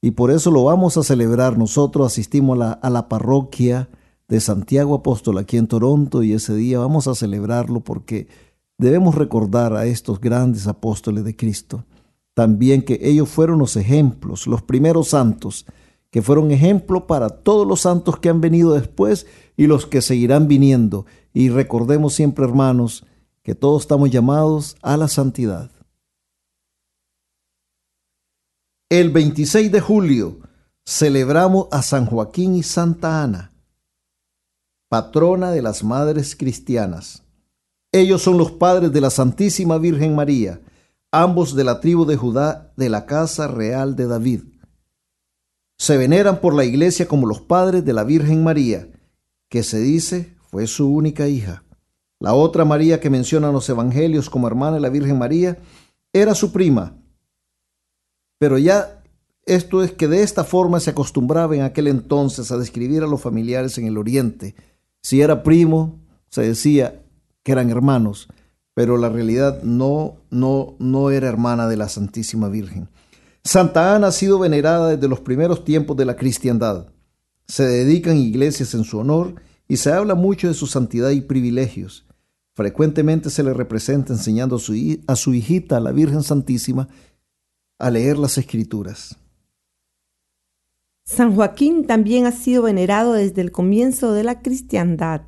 Y 0.00 0.12
por 0.12 0.30
eso 0.30 0.50
lo 0.50 0.64
vamos 0.64 0.96
a 0.96 1.02
celebrar. 1.02 1.58
Nosotros 1.58 2.06
asistimos 2.06 2.56
a 2.56 2.58
la, 2.58 2.72
a 2.72 2.88
la 2.88 3.08
parroquia 3.08 3.90
de 4.28 4.40
Santiago 4.40 4.94
Apóstol 4.94 5.38
aquí 5.38 5.56
en 5.56 5.66
Toronto 5.66 6.22
y 6.22 6.32
ese 6.32 6.54
día 6.54 6.78
vamos 6.78 7.08
a 7.08 7.14
celebrarlo 7.14 7.80
porque 7.80 8.28
Debemos 8.78 9.16
recordar 9.16 9.74
a 9.74 9.86
estos 9.86 10.20
grandes 10.20 10.68
apóstoles 10.68 11.24
de 11.24 11.34
Cristo, 11.34 11.84
también 12.34 12.82
que 12.82 13.00
ellos 13.02 13.28
fueron 13.28 13.58
los 13.58 13.76
ejemplos, 13.76 14.46
los 14.46 14.62
primeros 14.62 15.08
santos, 15.08 15.66
que 16.12 16.22
fueron 16.22 16.52
ejemplo 16.52 17.08
para 17.08 17.28
todos 17.28 17.66
los 17.66 17.80
santos 17.80 18.20
que 18.20 18.28
han 18.28 18.40
venido 18.40 18.74
después 18.74 19.26
y 19.56 19.66
los 19.66 19.84
que 19.86 20.00
seguirán 20.00 20.46
viniendo. 20.46 21.06
Y 21.34 21.48
recordemos 21.48 22.14
siempre, 22.14 22.44
hermanos, 22.44 23.04
que 23.42 23.56
todos 23.56 23.82
estamos 23.82 24.10
llamados 24.10 24.76
a 24.80 24.96
la 24.96 25.08
santidad. 25.08 25.72
El 28.88 29.10
26 29.10 29.72
de 29.72 29.80
julio 29.80 30.38
celebramos 30.86 31.66
a 31.72 31.82
San 31.82 32.06
Joaquín 32.06 32.54
y 32.54 32.62
Santa 32.62 33.24
Ana, 33.24 33.52
patrona 34.88 35.50
de 35.50 35.62
las 35.62 35.84
madres 35.84 36.34
cristianas. 36.36 37.24
Ellos 37.92 38.22
son 38.22 38.38
los 38.38 38.52
padres 38.52 38.92
de 38.92 39.00
la 39.00 39.10
Santísima 39.10 39.78
Virgen 39.78 40.14
María, 40.14 40.60
ambos 41.10 41.54
de 41.54 41.64
la 41.64 41.80
tribu 41.80 42.04
de 42.04 42.16
Judá 42.16 42.72
de 42.76 42.88
la 42.88 43.06
casa 43.06 43.48
real 43.48 43.96
de 43.96 44.06
David. 44.06 44.42
Se 45.78 45.96
veneran 45.96 46.40
por 46.40 46.54
la 46.54 46.64
iglesia 46.64 47.06
como 47.06 47.26
los 47.26 47.40
padres 47.40 47.84
de 47.84 47.92
la 47.92 48.04
Virgen 48.04 48.42
María, 48.42 48.88
que 49.48 49.62
se 49.62 49.80
dice 49.80 50.34
fue 50.50 50.66
su 50.66 50.92
única 50.92 51.28
hija. 51.28 51.64
La 52.20 52.34
otra 52.34 52.64
María 52.64 53.00
que 53.00 53.10
mencionan 53.10 53.52
los 53.52 53.68
evangelios 53.68 54.28
como 54.28 54.48
hermana 54.48 54.76
de 54.76 54.80
la 54.80 54.88
Virgen 54.88 55.18
María 55.18 55.58
era 56.12 56.34
su 56.34 56.52
prima. 56.52 56.96
Pero 58.38 58.58
ya 58.58 59.02
esto 59.46 59.82
es 59.82 59.92
que 59.92 60.08
de 60.08 60.22
esta 60.22 60.44
forma 60.44 60.80
se 60.80 60.90
acostumbraba 60.90 61.54
en 61.54 61.62
aquel 61.62 61.86
entonces 61.86 62.50
a 62.50 62.58
describir 62.58 63.02
a 63.02 63.06
los 63.06 63.20
familiares 63.20 63.78
en 63.78 63.86
el 63.86 63.96
oriente. 63.96 64.54
Si 65.02 65.20
era 65.20 65.42
primo, 65.42 66.00
se 66.28 66.42
decía 66.42 67.02
que 67.42 67.52
eran 67.52 67.70
hermanos, 67.70 68.28
pero 68.74 68.96
la 68.96 69.08
realidad 69.08 69.62
no, 69.62 70.18
no, 70.30 70.76
no 70.78 71.10
era 71.10 71.28
hermana 71.28 71.68
de 71.68 71.76
la 71.76 71.88
Santísima 71.88 72.48
Virgen. 72.48 72.88
Santa 73.42 73.94
Ana 73.94 74.08
ha 74.08 74.12
sido 74.12 74.38
venerada 74.38 74.90
desde 74.90 75.08
los 75.08 75.20
primeros 75.20 75.64
tiempos 75.64 75.96
de 75.96 76.04
la 76.04 76.16
cristiandad. 76.16 76.88
Se 77.46 77.64
dedican 77.64 78.16
iglesias 78.18 78.74
en 78.74 78.84
su 78.84 78.98
honor 78.98 79.36
y 79.66 79.78
se 79.78 79.92
habla 79.92 80.14
mucho 80.14 80.48
de 80.48 80.54
su 80.54 80.66
santidad 80.66 81.10
y 81.10 81.22
privilegios. 81.22 82.06
Frecuentemente 82.54 83.30
se 83.30 83.42
le 83.42 83.54
representa 83.54 84.12
enseñando 84.12 84.56
a 84.56 84.58
su, 84.58 84.74
a 85.06 85.16
su 85.16 85.32
hijita, 85.32 85.80
la 85.80 85.92
Virgen 85.92 86.22
Santísima, 86.22 86.88
a 87.78 87.90
leer 87.90 88.18
las 88.18 88.36
escrituras. 88.36 89.16
San 91.08 91.34
Joaquín 91.34 91.86
también 91.86 92.26
ha 92.26 92.32
sido 92.32 92.62
venerado 92.62 93.14
desde 93.14 93.40
el 93.40 93.50
comienzo 93.50 94.12
de 94.12 94.24
la 94.24 94.42
cristiandad 94.42 95.22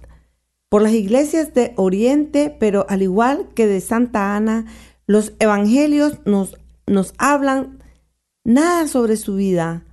por 0.69 0.83
las 0.83 0.93
iglesias 0.93 1.55
de 1.55 1.73
Oriente, 1.77 2.55
pero 2.61 2.85
al 2.91 3.01
igual 3.01 3.49
que 3.55 3.67
de 3.67 3.81
Santa 3.81 4.37
Ana, 4.37 4.67
los 5.07 5.33
evangelios 5.39 6.21
nos, 6.27 6.55
nos 6.87 7.15
hablan 7.17 7.79
nada 8.45 8.89
sobre 8.89 9.17
su 9.17 9.37
vida, 9.37 9.87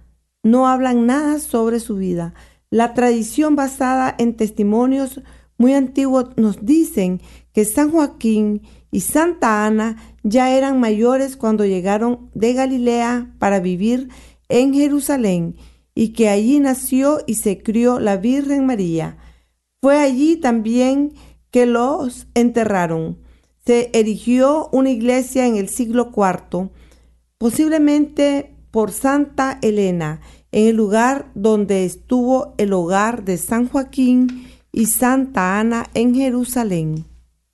no 0.44 0.68
hablan 0.68 1.06
nada 1.06 1.40
sobre 1.40 1.80
su 1.80 1.96
vida. 1.96 2.34
La 2.70 2.94
tradición 2.94 3.56
basada 3.56 4.14
en 4.20 4.36
testimonios 4.36 5.22
muy 5.58 5.74
antiguos 5.74 6.36
nos 6.36 6.66
dicen 6.66 7.22
que 7.54 7.64
San 7.64 7.92
Joaquín 7.92 8.62
y 8.92 9.00
Santa 9.00 9.66
Ana 9.66 9.96
ya 10.24 10.52
eran 10.52 10.82
mayores 10.82 11.38
cuando 11.38 11.66
llegaron 11.66 12.30
de 12.34 12.52
Galilea 12.52 13.34
para 13.40 13.62
vivir 13.62 14.10
en 14.50 14.74
Jerusalén 14.74 15.56
y 15.98 16.10
que 16.10 16.30
allí 16.30 16.60
nació 16.60 17.22
y 17.26 17.34
se 17.34 17.64
crió 17.64 18.00
la 18.00 18.18
Virgen 18.18 18.68
María. 18.68 19.18
Fue 19.82 19.98
allí 19.98 20.36
también 20.36 21.14
que 21.50 21.66
los 21.66 22.28
enterraron. 22.36 23.18
Se 23.66 23.90
erigió 23.94 24.70
una 24.72 24.92
iglesia 24.92 25.48
en 25.48 25.56
el 25.56 25.70
siglo 25.70 26.12
IV, 26.16 26.70
posiblemente 27.40 28.54
por 28.70 28.92
Santa 28.92 29.58
Elena, 29.64 30.22
en 30.52 30.68
el 30.68 30.76
lugar 30.76 31.32
donde 31.34 31.84
estuvo 31.84 32.54
el 32.60 32.74
hogar 32.74 33.26
de 33.26 33.40
San 33.40 33.68
Joaquín 33.68 34.46
y 34.72 34.86
Santa 34.86 35.60
Ana 35.60 35.88
en 35.96 36.14
Jerusalén. 36.14 37.06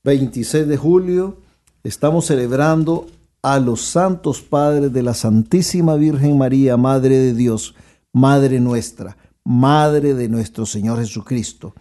26 0.03 0.67
de 0.67 0.75
julio 0.75 1.37
estamos 1.81 2.25
celebrando 2.25 3.07
a 3.41 3.57
los 3.61 3.83
santos 3.83 4.41
padres 4.41 4.91
de 4.91 5.01
la 5.01 5.13
Santísima 5.13 5.95
Virgen 5.95 6.37
María, 6.37 6.75
Madre 6.75 7.17
de 7.17 7.33
Dios, 7.33 7.73
Madre 8.13 8.59
nuestra, 8.59 9.17
Madre 9.43 10.13
de 10.13 10.29
nuestro 10.29 10.65
Señor 10.65 10.99
Jesucristo. 10.99 11.73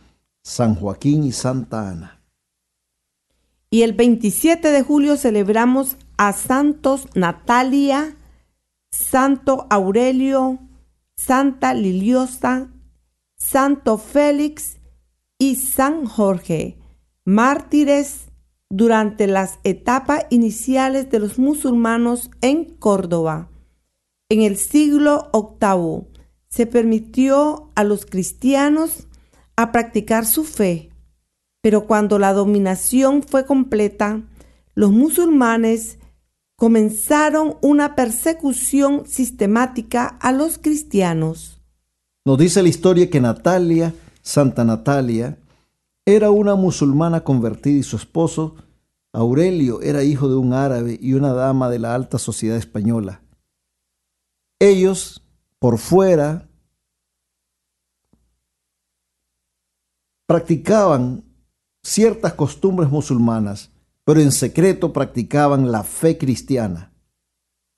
San 0.43 0.75
Joaquín 0.75 1.23
y 1.25 1.33
Santa 1.33 1.89
Ana. 1.89 2.21
Y 3.71 3.83
el 3.83 3.93
27 3.93 4.69
de 4.69 4.83
julio 4.83 5.17
celebramos 5.17 5.97
a 6.17 6.33
Santos 6.33 7.07
Natalia, 7.15 8.17
Santo 8.91 9.67
Aurelio, 9.71 10.59
Santa 11.17 11.75
Liliosa, 11.75 12.71
Santo 13.39 13.99
Félix 13.99 14.79
y 15.39 15.57
San 15.57 16.05
Jorge, 16.07 16.77
mártires 17.25 18.27
durante 18.69 19.27
las 19.27 19.59
etapas 19.65 20.27
iniciales 20.31 21.09
de 21.11 21.21
los 21.21 21.39
musulmanos 21.39 22.31
en 22.41 22.65
Córdoba. 22.65 23.49
En 24.29 24.43
el 24.43 24.57
siglo 24.57 25.31
VIII 25.33 26.12
se 26.53 26.67
permitió 26.67 27.71
a 27.75 27.83
los 27.83 28.05
cristianos 28.05 29.07
a 29.57 29.73
practicar 29.73 30.27
su 30.27 30.45
fe. 30.45 30.91
Pero 31.63 31.87
cuando 31.87 32.19
la 32.19 32.35
dominación 32.35 33.23
fue 33.23 33.47
completa, 33.47 34.21
los 34.75 34.93
musulmanes 34.93 35.99
comenzaron 36.57 37.57
una 37.63 37.95
persecución 37.95 39.07
sistemática 39.07 40.07
a 40.21 40.31
los 40.31 40.59
cristianos. 40.59 41.59
Nos 42.27 42.37
dice 42.37 42.63
la 42.63 42.69
historia 42.69 43.09
que 43.09 43.23
Natalia, 43.23 43.95
Santa 44.21 44.63
Natalia, 44.63 45.39
era 46.05 46.31
una 46.31 46.55
musulmana 46.55 47.25
convertida 47.25 47.79
y 47.79 47.83
su 47.83 47.97
esposo, 47.97 48.57
Aurelio, 49.15 49.81
era 49.81 50.05
hijo 50.05 50.29
de 50.29 50.37
un 50.37 50.53
árabe 50.53 50.99
y 51.01 51.15
una 51.15 51.33
dama 51.33 51.71
de 51.71 51.79
la 51.79 51.95
alta 51.95 52.19
sociedad 52.19 52.59
española. 52.59 53.23
Ellos, 54.59 55.23
por 55.63 55.79
fuera, 55.79 56.51
practicaban 60.27 61.23
ciertas 61.85 62.33
costumbres 62.33 62.91
musulmanas, 62.91 63.71
pero 64.03 64.21
en 64.21 64.33
secreto 64.33 64.93
practicaban 64.93 65.71
la 65.71 65.85
fe 65.85 66.19
cristiana. 66.19 66.93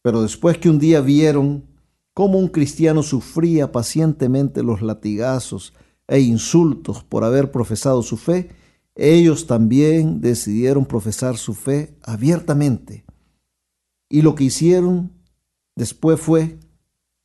Pero 0.00 0.22
después 0.22 0.56
que 0.56 0.70
un 0.70 0.78
día 0.78 1.02
vieron 1.02 1.66
cómo 2.14 2.38
un 2.38 2.48
cristiano 2.48 3.02
sufría 3.02 3.70
pacientemente 3.70 4.62
los 4.62 4.80
latigazos 4.80 5.74
e 6.08 6.20
insultos 6.20 7.04
por 7.04 7.22
haber 7.22 7.52
profesado 7.52 8.00
su 8.00 8.16
fe, 8.16 8.48
ellos 8.94 9.46
también 9.46 10.22
decidieron 10.22 10.86
profesar 10.86 11.36
su 11.36 11.52
fe 11.52 11.98
abiertamente. 12.00 13.04
Y 14.08 14.22
lo 14.22 14.34
que 14.34 14.44
hicieron 14.44 15.12
después 15.76 16.18
fue 16.18 16.58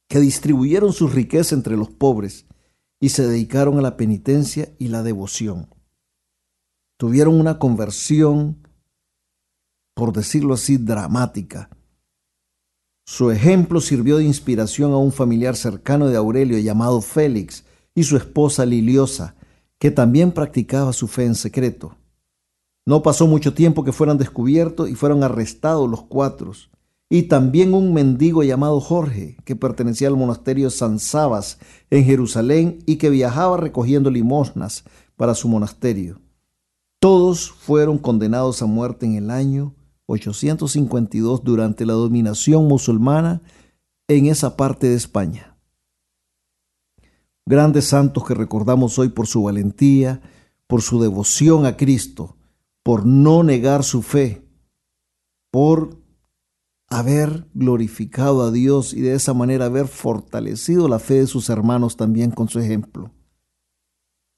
que 0.09 0.19
distribuyeron 0.19 0.91
su 0.91 1.07
riqueza 1.07 1.55
entre 1.55 1.77
los 1.77 1.89
pobres 1.91 2.47
y 2.99 3.09
se 3.09 3.25
dedicaron 3.25 3.77
a 3.77 3.81
la 3.81 3.95
penitencia 3.95 4.73
y 4.79 4.89
la 4.89 5.03
devoción. 5.03 5.69
Tuvieron 6.97 7.39
una 7.39 7.59
conversión, 7.59 8.67
por 9.93 10.11
decirlo 10.11 10.55
así, 10.55 10.77
dramática. 10.77 11.69
Su 13.05 13.31
ejemplo 13.31 13.79
sirvió 13.79 14.17
de 14.17 14.25
inspiración 14.25 14.91
a 14.91 14.97
un 14.97 15.11
familiar 15.11 15.55
cercano 15.55 16.07
de 16.07 16.17
Aurelio 16.17 16.57
llamado 16.59 17.01
Félix 17.01 17.63
y 17.95 18.03
su 18.03 18.17
esposa 18.17 18.65
Liliosa, 18.65 19.35
que 19.77 19.91
también 19.91 20.31
practicaba 20.31 20.91
su 20.91 21.07
fe 21.07 21.25
en 21.25 21.35
secreto. 21.35 21.95
No 22.85 23.03
pasó 23.03 23.27
mucho 23.27 23.53
tiempo 23.53 23.83
que 23.83 23.91
fueran 23.91 24.17
descubiertos 24.17 24.89
y 24.89 24.95
fueron 24.95 25.23
arrestados 25.23 25.89
los 25.89 26.03
cuatro, 26.03 26.51
y 27.09 27.23
también 27.23 27.73
un 27.73 27.91
mendigo 27.93 28.43
llamado 28.43 28.79
Jorge, 28.79 29.35
que 29.43 29.55
pertenecía 29.55 30.07
al 30.07 30.15
monasterio 30.15 30.69
San 30.69 30.99
Sabas 30.99 31.57
en 31.89 32.05
Jerusalén 32.05 32.83
y 32.85 32.97
que 32.97 33.09
viajaba 33.09 33.57
recogiendo 33.57 34.11
limosnas 34.11 34.83
para 35.15 35.33
su 35.33 35.49
monasterio. 35.49 36.21
Todos 36.99 37.49
fueron 37.49 37.97
condenados 37.97 38.61
a 38.61 38.67
muerte 38.67 39.07
en 39.07 39.15
el 39.15 39.31
año 39.31 39.73
852 40.05 41.43
durante 41.43 41.85
la 41.85 41.93
dominación 41.93 42.67
musulmana 42.67 43.41
en 44.07 44.27
esa 44.27 44.55
parte 44.55 44.87
de 44.87 44.95
España. 44.95 45.57
Grandes 47.45 47.85
santos 47.85 48.25
que 48.25 48.35
recordamos 48.35 48.99
hoy 48.99 49.09
por 49.09 49.25
su 49.25 49.43
valentía, 49.43 50.21
por 50.67 50.83
su 50.83 51.01
devoción 51.01 51.65
a 51.65 51.77
Cristo, 51.77 52.35
por 52.83 53.05
no 53.05 53.43
negar 53.43 53.83
su 53.83 54.03
fe, 54.03 54.47
por 55.49 55.97
haber 56.89 57.47
glorificado 57.53 58.41
a 58.41 58.51
Dios 58.51 58.93
y 58.93 59.01
de 59.01 59.13
esa 59.13 59.33
manera 59.33 59.65
haber 59.65 59.87
fortalecido 59.87 60.87
la 60.87 60.99
fe 60.99 61.15
de 61.15 61.27
sus 61.27 61.49
hermanos 61.49 61.97
también 61.97 62.31
con 62.31 62.49
su 62.49 62.59
ejemplo. 62.59 63.11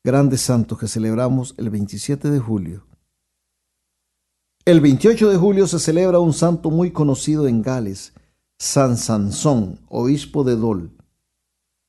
Grandes 0.04 0.42
santos 0.42 0.78
que 0.78 0.88
celebramos 0.88 1.56
el 1.58 1.70
27 1.70 2.30
de 2.30 2.40
julio. 2.40 2.88
El 4.66 4.82
28 4.82 5.30
de 5.30 5.38
julio 5.38 5.66
se 5.68 5.80
celebra 5.80 6.20
un 6.20 6.34
santo 6.34 6.70
muy 6.70 6.92
conocido 6.92 7.48
en 7.48 7.62
Gales, 7.62 8.14
San 8.60 8.98
Sansón, 8.98 9.80
obispo 9.88 10.44
de 10.44 10.56
Dol. 10.56 10.92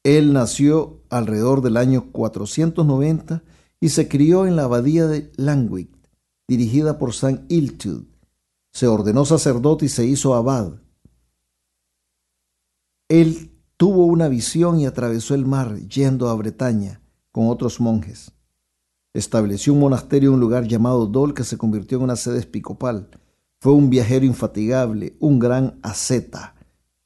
Él 0.05 0.33
nació 0.33 1.03
alrededor 1.11 1.63
del 1.63 1.77
año 1.77 2.11
490 2.13 3.43
y 3.81 3.89
se 3.91 4.09
crió 4.09 4.47
en 4.47 4.57
la 4.57 4.65
abadía 4.65 5.07
de 5.07 5.33
Langwick, 5.37 5.91
dirigida 6.49 6.99
por 6.99 7.13
San 7.13 7.47
Iltud 7.49 8.12
se 8.73 8.87
ordenó 8.87 9.25
sacerdote 9.25 9.85
y 9.85 9.89
se 9.89 10.07
hizo 10.07 10.35
abad. 10.35 10.73
Él 13.09 13.53
tuvo 13.77 14.07
una 14.07 14.29
visión 14.29 14.81
y 14.81 14.87
atravesó 14.87 15.35
el 15.35 15.45
mar 15.45 15.77
yendo 15.77 16.31
a 16.31 16.35
Bretaña 16.35 17.03
con 17.31 17.49
otros 17.49 17.81
monjes. 17.81 18.33
Estableció 19.15 19.75
un 19.75 19.81
monasterio 19.81 20.31
en 20.31 20.35
un 20.35 20.41
lugar 20.41 20.67
llamado 20.67 21.07
Dol 21.07 21.35
que 21.35 21.45
se 21.45 21.59
convirtió 21.59 21.99
en 21.99 22.05
una 22.05 22.17
sede 22.17 22.41
episcopal. 22.41 23.11
Fue 23.61 23.73
un 23.75 23.91
viajero 23.91 24.25
infatigable, 24.25 25.17
un 25.21 25.39
gran 25.39 25.79
asceta. 25.83 26.55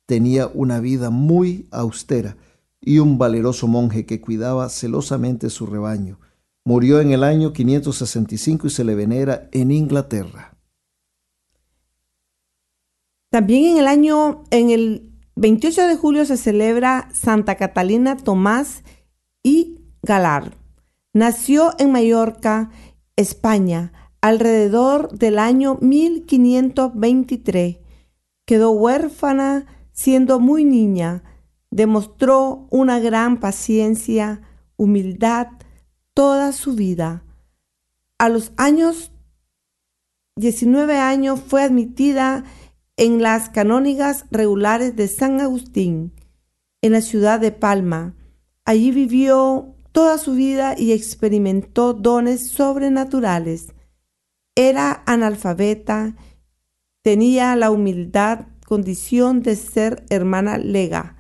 Tenía 0.07 0.47
una 0.47 0.79
vida 0.79 1.11
muy 1.11 1.67
austera 1.73 2.37
y 2.81 3.01
un 3.01 3.19
valeroso 3.19 3.67
monje 3.67 4.07
que 4.07 4.21
cuidaba 4.21 4.69
celosamente 4.69 5.51
su 5.51 5.67
rebaño. 5.67 6.21
Murió 6.65 7.01
en 7.01 7.11
el 7.11 7.25
año 7.25 7.53
565 7.53 8.69
y 8.69 8.71
se 8.71 8.85
le 8.85 8.95
venera 8.95 9.49
en 9.51 9.73
Inglaterra. 9.73 10.56
También 13.37 13.67
en 13.67 13.77
el 13.77 13.87
año, 13.87 14.45
en 14.51 14.71
el 14.71 15.13
28 15.35 15.89
de 15.89 15.97
julio 15.97 16.25
se 16.25 16.39
celebra 16.39 17.11
Santa 17.13 17.57
Catalina 17.57 18.17
Tomás 18.17 18.83
y 19.43 19.83
Galar. 20.01 20.57
Nació 21.13 21.75
en 21.79 21.93
Mallorca, 21.93 22.71
España, 23.15 23.93
alrededor 24.23 25.19
del 25.19 25.39
año 25.39 25.77
1523. 25.83 27.77
Quedó 28.47 28.71
huérfana 28.71 29.67
siendo 29.93 30.41
muy 30.41 30.65
niña. 30.65 31.23
Demostró 31.71 32.67
una 32.71 33.01
gran 33.01 33.39
paciencia, 33.39 34.41
humildad 34.79 35.49
toda 36.15 36.53
su 36.53 36.75
vida. 36.75 37.23
A 38.19 38.31
los 38.31 38.53
años 38.57 39.13
19 40.39 40.99
años 40.99 41.41
fue 41.41 41.63
admitida 41.63 42.45
en 42.97 43.23
las 43.23 43.51
canónigas 43.51 44.25
regulares 44.31 44.97
de 44.97 45.09
San 45.09 45.41
Agustín, 45.41 46.13
en 46.81 46.93
la 46.93 47.03
ciudad 47.03 47.41
de 47.41 47.51
Palma. 47.53 48.15
Allí 48.65 48.91
vivió 48.91 49.75
toda 49.93 50.19
su 50.19 50.35
vida 50.35 50.75
y 50.79 50.93
experimentó 50.93 51.95
dones 51.95 52.51
sobrenaturales. 52.51 53.69
Era 54.55 55.03
analfabeta, 55.07 56.15
tenía 57.03 57.57
la 57.57 57.71
humildad 57.71 58.47
condición 58.67 59.43
de 59.43 59.57
ser 59.57 60.05
hermana 60.11 60.59
lega, 60.59 61.17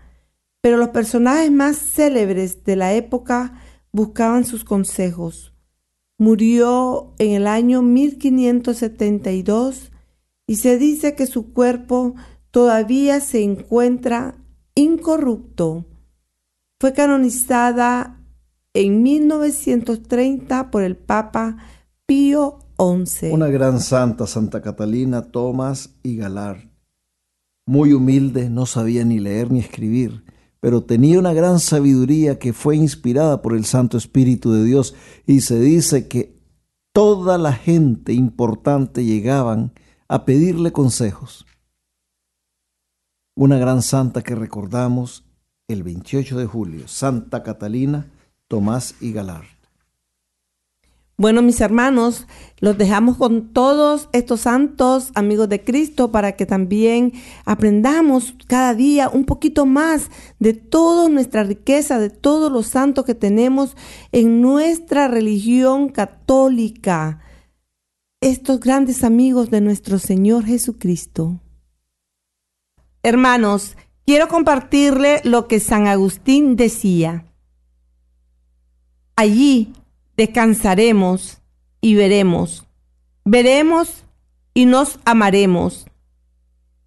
pero 0.61 0.77
los 0.79 0.89
personajes 0.89 1.53
más 1.53 1.77
célebres 1.77 2.65
de 2.65 2.77
la 2.77 2.95
época 2.95 3.61
buscaban 3.93 4.45
sus 4.45 4.65
consejos. 4.65 5.55
Murió 6.19 7.15
en 7.19 7.33
el 7.33 7.47
año 7.47 7.83
1572 7.83 9.93
y 10.46 10.56
se 10.56 10.78
dice 10.78 11.14
que 11.14 11.26
su 11.26 11.52
cuerpo 11.52 12.14
todavía 12.50 13.20
se 13.20 13.42
encuentra 13.42 14.37
incorrupto. 14.74 15.87
Fue 16.80 16.92
canonizada 16.92 18.20
en 18.74 19.02
1930 19.02 20.70
por 20.70 20.82
el 20.82 20.96
Papa 20.96 21.56
Pío 22.06 22.59
XI. 22.78 23.32
Una 23.32 23.48
gran 23.48 23.80
santa, 23.80 24.26
Santa 24.26 24.62
Catalina 24.62 25.22
Tomás 25.22 25.90
y 26.02 26.16
Galar. 26.16 26.70
Muy 27.66 27.92
humilde, 27.92 28.48
no 28.48 28.66
sabía 28.66 29.04
ni 29.04 29.18
leer 29.18 29.50
ni 29.50 29.59
escribir, 29.59 30.24
pero 30.61 30.85
tenía 30.85 31.18
una 31.18 31.32
gran 31.32 31.59
sabiduría 31.59 32.38
que 32.38 32.52
fue 32.52 32.76
inspirada 32.76 33.42
por 33.42 33.56
el 33.56 33.64
Santo 33.64 33.96
Espíritu 33.98 34.52
de 34.52 34.64
Dios 34.64 34.94
y 35.26 35.40
se 35.40 35.59
dice 35.59 36.06
que 36.06 36.38
toda 36.92 37.38
la 37.38 37.52
gente 37.52 38.12
importante 38.12 39.04
llegaban 39.04 39.72
a 40.09 40.25
pedirle 40.25 40.73
consejos. 40.73 41.47
Una 43.35 43.59
gran 43.59 43.83
santa 43.83 44.23
que 44.23 44.35
recordamos 44.35 45.25
el 45.69 45.83
28 45.83 46.38
de 46.38 46.47
julio, 46.47 46.88
Santa 46.88 47.42
Catalina, 47.42 48.07
Tomás 48.49 48.95
y 49.01 49.12
Galar. 49.12 49.45
Bueno, 51.19 51.40
mis 51.40 51.62
hermanos, 51.62 52.27
los 52.61 52.77
dejamos 52.77 53.16
con 53.16 53.55
todos 53.55 54.11
estos 54.12 54.42
santos 54.42 55.12
amigos 55.14 55.49
de 55.49 55.64
Cristo 55.64 56.12
para 56.12 56.33
que 56.33 56.45
también 56.45 57.14
aprendamos 57.47 58.35
cada 58.47 58.75
día 58.75 59.09
un 59.09 59.25
poquito 59.25 59.64
más 59.64 60.11
de 60.40 60.53
toda 60.53 61.09
nuestra 61.09 61.42
riqueza, 61.42 61.99
de 61.99 62.11
todos 62.11 62.53
los 62.53 62.66
santos 62.66 63.07
que 63.07 63.14
tenemos 63.14 63.77
en 64.12 64.42
nuestra 64.42 65.09
religión 65.09 65.88
católica 65.88 67.21
estos 68.31 68.59
grandes 68.59 69.05
amigos 69.05 69.51
de 69.51 69.61
nuestro 69.61 70.01
Señor 70.01 70.45
Jesucristo. 70.45 71.41
Hermanos, 73.05 73.77
quiero 74.05 74.27
compartirle 74.27 75.21
lo 75.23 75.47
que 75.47 75.61
San 75.61 75.87
Agustín 75.87 76.57
decía. 76.57 77.25
Allí 79.15 79.75
descansaremos 80.17 81.41
y 81.81 81.95
veremos. 81.95 82.67
Veremos 83.25 84.05
y 84.55 84.67
nos 84.67 84.99
amaremos. 85.05 85.87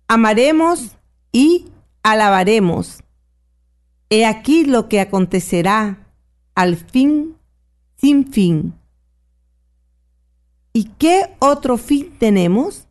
Amaremos 0.09 0.97
y 1.31 1.67
alabaremos. 2.03 3.01
He 4.09 4.25
aquí 4.25 4.65
lo 4.65 4.89
que 4.89 4.99
acontecerá 4.99 6.05
al 6.53 6.75
fin 6.75 7.37
sin 7.95 8.29
fin. 8.29 8.78
¿Y 10.73 10.85
qué 10.97 11.35
otro 11.39 11.77
fin 11.77 12.11
tenemos? 12.19 12.85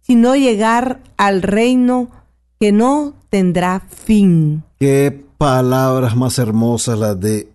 Sino 0.00 0.34
llegar 0.34 1.00
al 1.16 1.42
reino 1.42 2.10
que 2.58 2.72
no 2.72 3.14
tendrá 3.30 3.80
fin. 3.80 4.64
Qué 4.78 5.24
palabras 5.38 6.16
más 6.16 6.38
hermosas 6.38 6.98
las 6.98 7.20
de 7.20 7.48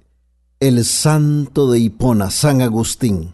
el 0.59 0.85
santo 0.85 1.69
de 1.69 1.79
Hipona, 1.79 2.29
San 2.31 2.61
Agustín. 2.61 3.33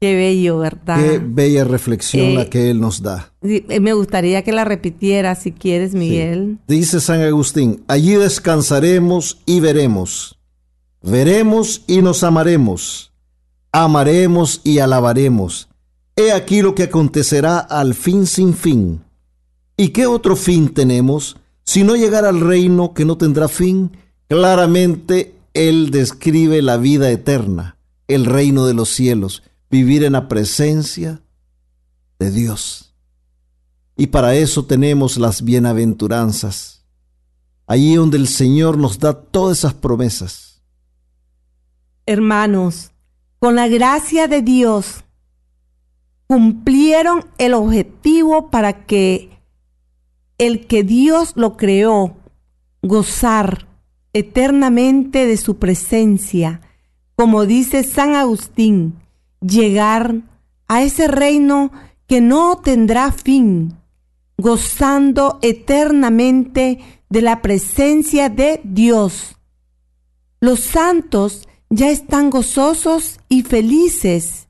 Qué 0.00 0.16
bello, 0.16 0.58
¿verdad? 0.58 0.98
Qué 0.98 1.20
bella 1.24 1.62
reflexión 1.64 2.26
Eh, 2.26 2.34
la 2.34 2.50
que 2.50 2.70
él 2.70 2.80
nos 2.80 3.02
da. 3.02 3.32
Eh, 3.42 3.78
Me 3.80 3.92
gustaría 3.92 4.42
que 4.42 4.50
la 4.52 4.64
repitiera 4.64 5.34
si 5.36 5.52
quieres, 5.52 5.94
Miguel. 5.94 6.58
Dice 6.66 7.00
San 7.00 7.20
Agustín, 7.20 7.84
allí 7.86 8.14
descansaremos 8.14 9.40
y 9.46 9.60
veremos. 9.60 10.38
Veremos 11.02 11.84
y 11.86 12.02
nos 12.02 12.24
amaremos. 12.24 13.11
Amaremos 13.72 14.60
y 14.64 14.78
alabaremos. 14.80 15.68
He 16.14 16.32
aquí 16.32 16.60
lo 16.60 16.74
que 16.74 16.84
acontecerá 16.84 17.58
al 17.58 17.94
fin 17.94 18.26
sin 18.26 18.54
fin. 18.54 19.02
¿Y 19.78 19.88
qué 19.88 20.06
otro 20.06 20.36
fin 20.36 20.72
tenemos? 20.72 21.36
Si 21.64 21.82
no 21.82 21.96
llegar 21.96 22.26
al 22.26 22.40
reino 22.40 22.92
que 22.92 23.06
no 23.06 23.16
tendrá 23.16 23.48
fin, 23.48 23.96
claramente 24.28 25.34
Él 25.54 25.90
describe 25.90 26.60
la 26.60 26.76
vida 26.76 27.10
eterna, 27.10 27.78
el 28.08 28.26
reino 28.26 28.66
de 28.66 28.74
los 28.74 28.90
cielos, 28.90 29.42
vivir 29.70 30.04
en 30.04 30.12
la 30.12 30.28
presencia 30.28 31.22
de 32.18 32.30
Dios. 32.30 32.94
Y 33.96 34.08
para 34.08 34.34
eso 34.34 34.66
tenemos 34.66 35.16
las 35.16 35.42
bienaventuranzas, 35.42 36.84
allí 37.66 37.94
donde 37.94 38.18
el 38.18 38.28
Señor 38.28 38.76
nos 38.76 38.98
da 38.98 39.14
todas 39.14 39.58
esas 39.58 39.74
promesas. 39.74 40.62
Hermanos, 42.04 42.91
con 43.42 43.56
la 43.56 43.66
gracia 43.66 44.28
de 44.28 44.40
Dios, 44.40 45.02
cumplieron 46.28 47.26
el 47.38 47.54
objetivo 47.54 48.50
para 48.50 48.86
que 48.86 49.30
el 50.38 50.68
que 50.68 50.84
Dios 50.84 51.32
lo 51.34 51.56
creó, 51.56 52.18
gozar 52.82 53.66
eternamente 54.12 55.26
de 55.26 55.36
su 55.36 55.56
presencia, 55.56 56.60
como 57.16 57.44
dice 57.44 57.82
San 57.82 58.14
Agustín, 58.14 58.94
llegar 59.40 60.20
a 60.68 60.84
ese 60.84 61.08
reino 61.08 61.72
que 62.06 62.20
no 62.20 62.58
tendrá 62.58 63.10
fin, 63.10 63.76
gozando 64.38 65.40
eternamente 65.42 66.78
de 67.08 67.22
la 67.22 67.42
presencia 67.42 68.28
de 68.28 68.60
Dios. 68.62 69.34
Los 70.38 70.60
santos 70.60 71.48
ya 71.72 71.88
están 71.88 72.28
gozosos 72.28 73.18
y 73.30 73.44
felices, 73.44 74.46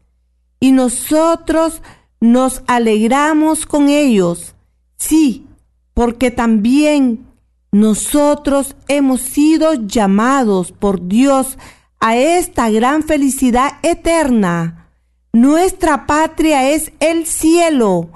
y 0.59 0.73
nosotros 0.73 1.81
nos 2.21 2.63
alegramos 2.67 3.65
con 3.65 3.89
ellos. 3.89 4.57
Sí, 4.97 5.47
porque 5.95 6.33
también 6.33 7.25
nosotros 7.71 8.75
hemos 8.89 9.21
sido 9.21 9.75
llamados 9.75 10.73
por 10.73 11.07
Dios 11.07 11.59
a 12.01 12.17
esta 12.17 12.71
gran 12.71 13.05
felicidad 13.05 13.75
eterna. 13.83 14.91
Nuestra 15.33 16.07
patria 16.07 16.71
es 16.71 16.93
el 16.99 17.27
cielo 17.27 18.11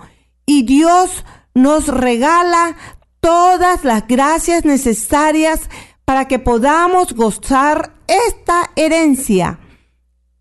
y 0.46 0.64
Dios 0.64 1.24
nos 1.54 1.86
regala 1.86 2.76
todas 3.20 3.84
las 3.84 4.06
gracias 4.08 4.64
necesarias 4.64 5.70
para 6.06 6.28
que 6.28 6.38
podamos 6.38 7.12
gozar 7.12 7.92
esta 8.06 8.70
herencia. 8.76 9.58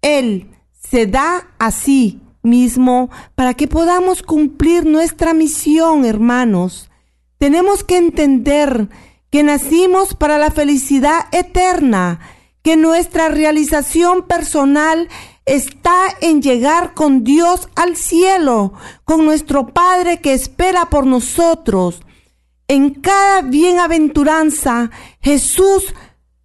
Él 0.01 0.51
se 0.71 1.08
da 1.08 1.49
a 1.60 1.71
sí 1.71 2.21
mismo 2.43 3.10
para 3.34 3.56
que 3.56 3.67
podamos 3.67 4.21
cumplir 4.21 4.86
nuestra 4.86 5.34
misión, 5.34 6.06
hermanos. 6.06 6.89
Tenemos 7.39 7.84
que 7.84 7.97
entender 7.97 8.89
que 9.32 9.41
nacimos 9.43 10.13
para 10.13 10.38
la 10.38 10.51
felicidad 10.51 11.25
eterna, 11.32 12.19
que 12.62 12.78
nuestra 12.78 13.28
realización 13.30 14.28
personal 14.28 15.10
está 15.45 16.06
en 16.21 16.43
llegar 16.43 16.93
con 16.93 17.23
Dios 17.23 17.69
al 17.75 17.95
cielo, 17.95 18.73
con 19.04 19.25
nuestro 19.25 19.67
Padre 19.67 20.21
que 20.21 20.34
espera 20.34 20.91
por 20.91 21.08
nosotros. 21.08 22.05
En 22.67 22.95
cada 22.95 23.41
bienaventuranza 23.41 24.89
Jesús 25.21 25.93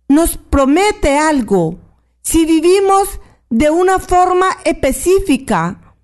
nos 0.09 0.37
promete 0.37 1.17
algo. 1.17 1.79
Si 2.23 2.45
vivimos 2.45 3.21
de 3.49 3.71
una 3.71 3.99
forma 3.99 4.49
específica, 4.65 5.95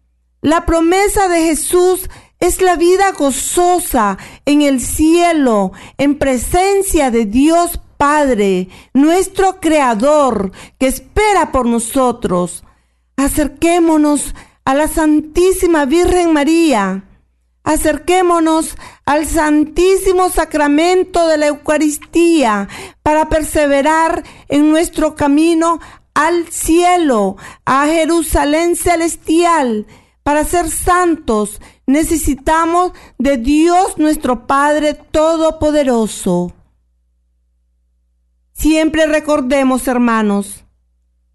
la 0.40 0.64
promesa 0.64 1.28
de 1.28 1.40
Jesús 1.42 2.08
es 2.40 2.60
la 2.60 2.76
vida 2.76 3.12
gozosa 3.12 4.18
en 4.44 4.62
el 4.62 4.80
cielo, 4.80 5.72
en 5.98 6.18
presencia 6.18 7.10
de 7.10 7.26
Dios 7.26 7.80
Padre, 7.96 8.68
nuestro 8.92 9.60
Creador, 9.60 10.52
que 10.78 10.86
espera 10.86 11.50
por 11.50 11.66
nosotros. 11.66 12.62
Acerquémonos 13.16 14.34
a 14.64 14.74
la 14.74 14.86
Santísima 14.88 15.86
Virgen 15.86 16.32
María. 16.32 17.05
Acerquémonos 17.66 18.76
al 19.06 19.26
Santísimo 19.26 20.30
Sacramento 20.30 21.26
de 21.26 21.36
la 21.36 21.48
Eucaristía 21.48 22.68
para 23.02 23.28
perseverar 23.28 24.22
en 24.46 24.70
nuestro 24.70 25.16
camino 25.16 25.80
al 26.14 26.46
cielo, 26.46 27.36
a 27.64 27.86
Jerusalén 27.86 28.76
celestial. 28.76 29.88
Para 30.22 30.44
ser 30.44 30.70
santos 30.70 31.60
necesitamos 31.86 32.92
de 33.18 33.36
Dios 33.36 33.98
nuestro 33.98 34.46
Padre 34.46 34.94
Todopoderoso. 34.94 36.52
Siempre 38.52 39.06
recordemos, 39.06 39.88
hermanos, 39.88 40.64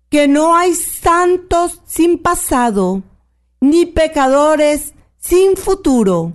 que 0.10 0.30
no 0.30 0.56
hay 0.56 0.76
santos 0.76 1.82
sin 1.86 2.18
pasado, 2.20 3.04
ni 3.60 3.86
pecadores 3.86 4.94
sin 5.22 5.56
futuro. 5.56 6.34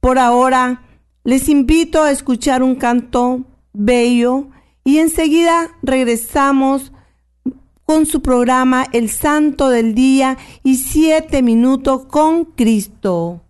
Por 0.00 0.18
ahora, 0.18 0.82
les 1.24 1.50
invito 1.50 2.02
a 2.02 2.10
escuchar 2.10 2.62
un 2.62 2.76
canto 2.76 3.44
bello 3.74 4.46
y 4.84 4.98
enseguida 4.98 5.68
regresamos 5.82 6.92
con 7.84 8.06
su 8.06 8.22
programa 8.22 8.86
El 8.92 9.10
Santo 9.10 9.68
del 9.68 9.94
Día 9.94 10.38
y 10.62 10.76
Siete 10.76 11.42
Minutos 11.42 12.06
con 12.06 12.44
Cristo. 12.44 13.42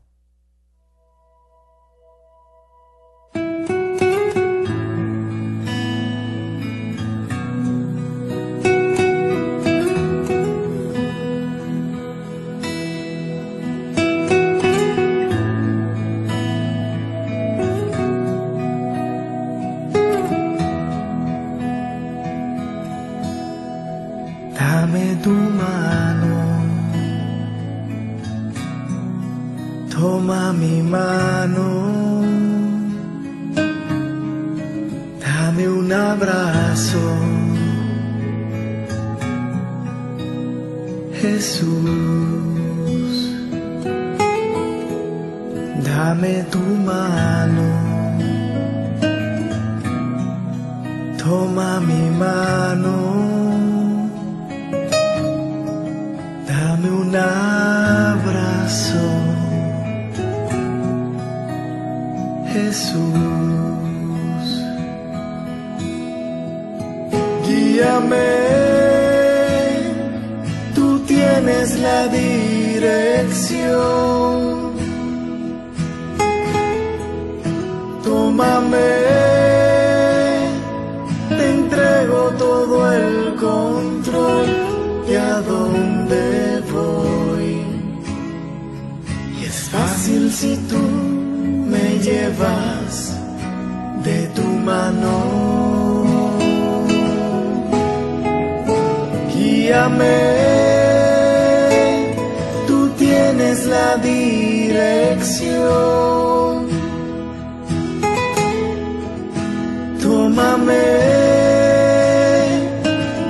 Dirección. 104.68 105.88
Tómame, 110.02 110.88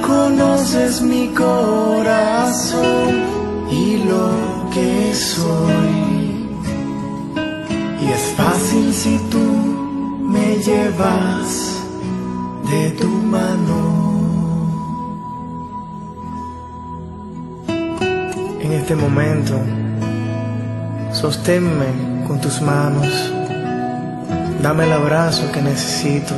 conoces 0.06 1.02
mi 1.02 1.28
corazón 1.28 3.10
y 3.70 3.96
lo 4.10 4.28
que 4.74 5.14
soy. 5.14 6.48
Y 8.02 8.04
es 8.16 8.24
fácil 8.36 8.92
si 8.92 9.18
tú 9.30 9.46
me 10.34 10.56
llevas 10.58 11.48
de 12.70 12.90
tu 13.00 13.08
mano. 13.08 13.78
En 18.60 18.72
este 18.72 18.94
momento, 18.94 19.54
sosténme 21.20 21.90
con 22.28 22.40
tus 22.40 22.62
manos. 22.62 23.08
Dame 24.62 24.84
el 24.84 24.92
abrazo 24.92 25.50
que 25.52 25.60
necesito. 25.60 26.34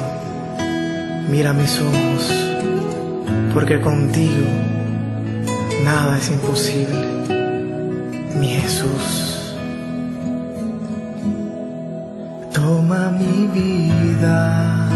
Mira 1.30 1.52
mis 1.52 1.78
ojos, 1.80 2.22
porque 3.52 3.78
contigo 3.80 4.48
nada 5.84 6.16
es 6.16 6.30
imposible, 6.30 7.06
mi 8.38 8.48
Jesús. 8.48 9.54
Toma 12.52 13.10
mi 13.10 13.48
vida, 13.48 14.88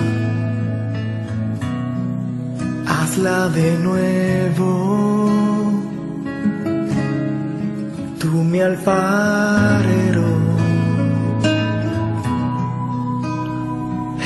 hazla 2.87 3.49
de 3.51 3.79
nuevo. 3.79 5.14
Tú 8.25 8.43
mi 8.43 8.59
alfarero, 8.59 10.29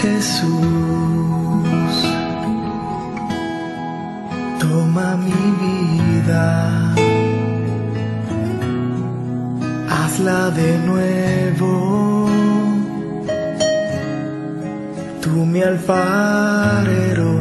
Jesús. 0.01 0.47
Toma 4.61 5.17
mi 5.17 5.41
vida, 5.65 6.95
hazla 9.91 10.51
de 10.51 10.79
nuevo. 10.91 12.29
Tú 15.21 15.31
mi 15.45 15.61
alfarero, 15.61 17.33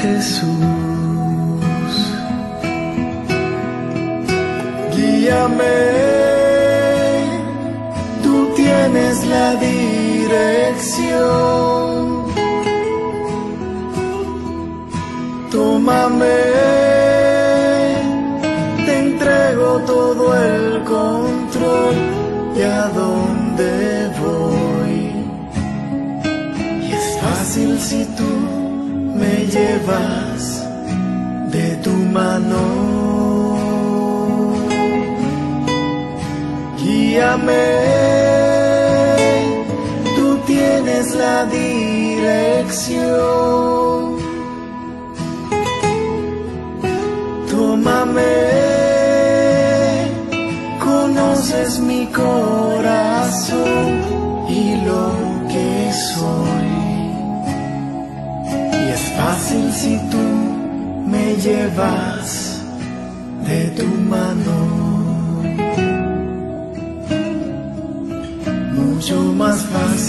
Jesús. 0.00 0.79
Guíame, 5.00 5.78
tú 8.22 8.34
tienes 8.54 9.24
la 9.34 9.54
dirección. 9.56 11.14
Tómame, 15.50 16.40
te 18.84 18.92
entrego 19.06 19.68
todo 19.86 20.24
el 20.36 20.84
control 20.84 21.96
de 22.54 22.64
a 22.66 22.88
dónde 23.00 23.70
voy. 24.22 24.98
Y 26.86 26.92
es 26.92 27.06
fácil 27.22 27.70
si 27.80 28.04
tú 28.18 28.30
me 29.20 29.46
llevas 29.54 30.42
de 31.54 31.76
tu 31.84 31.92
mano. 32.18 32.79
Tú 40.16 40.38
tienes 40.46 41.14
la 41.14 41.44
dirección. 41.44 43.00
Tómame, 47.50 48.22
conoces 50.82 51.80
mi 51.80 52.06
corazón 52.06 53.84
y 54.48 54.76
lo 54.86 55.12
que 55.52 55.92
soy. 55.92 56.72
Y 58.80 58.82
es 58.96 59.02
fácil 59.18 59.72
si 59.74 59.98
tú 60.10 60.24
me 61.06 61.36
llevas 61.36 62.62
de 63.46 63.60
tu 63.76 63.86
mano. 64.08 64.59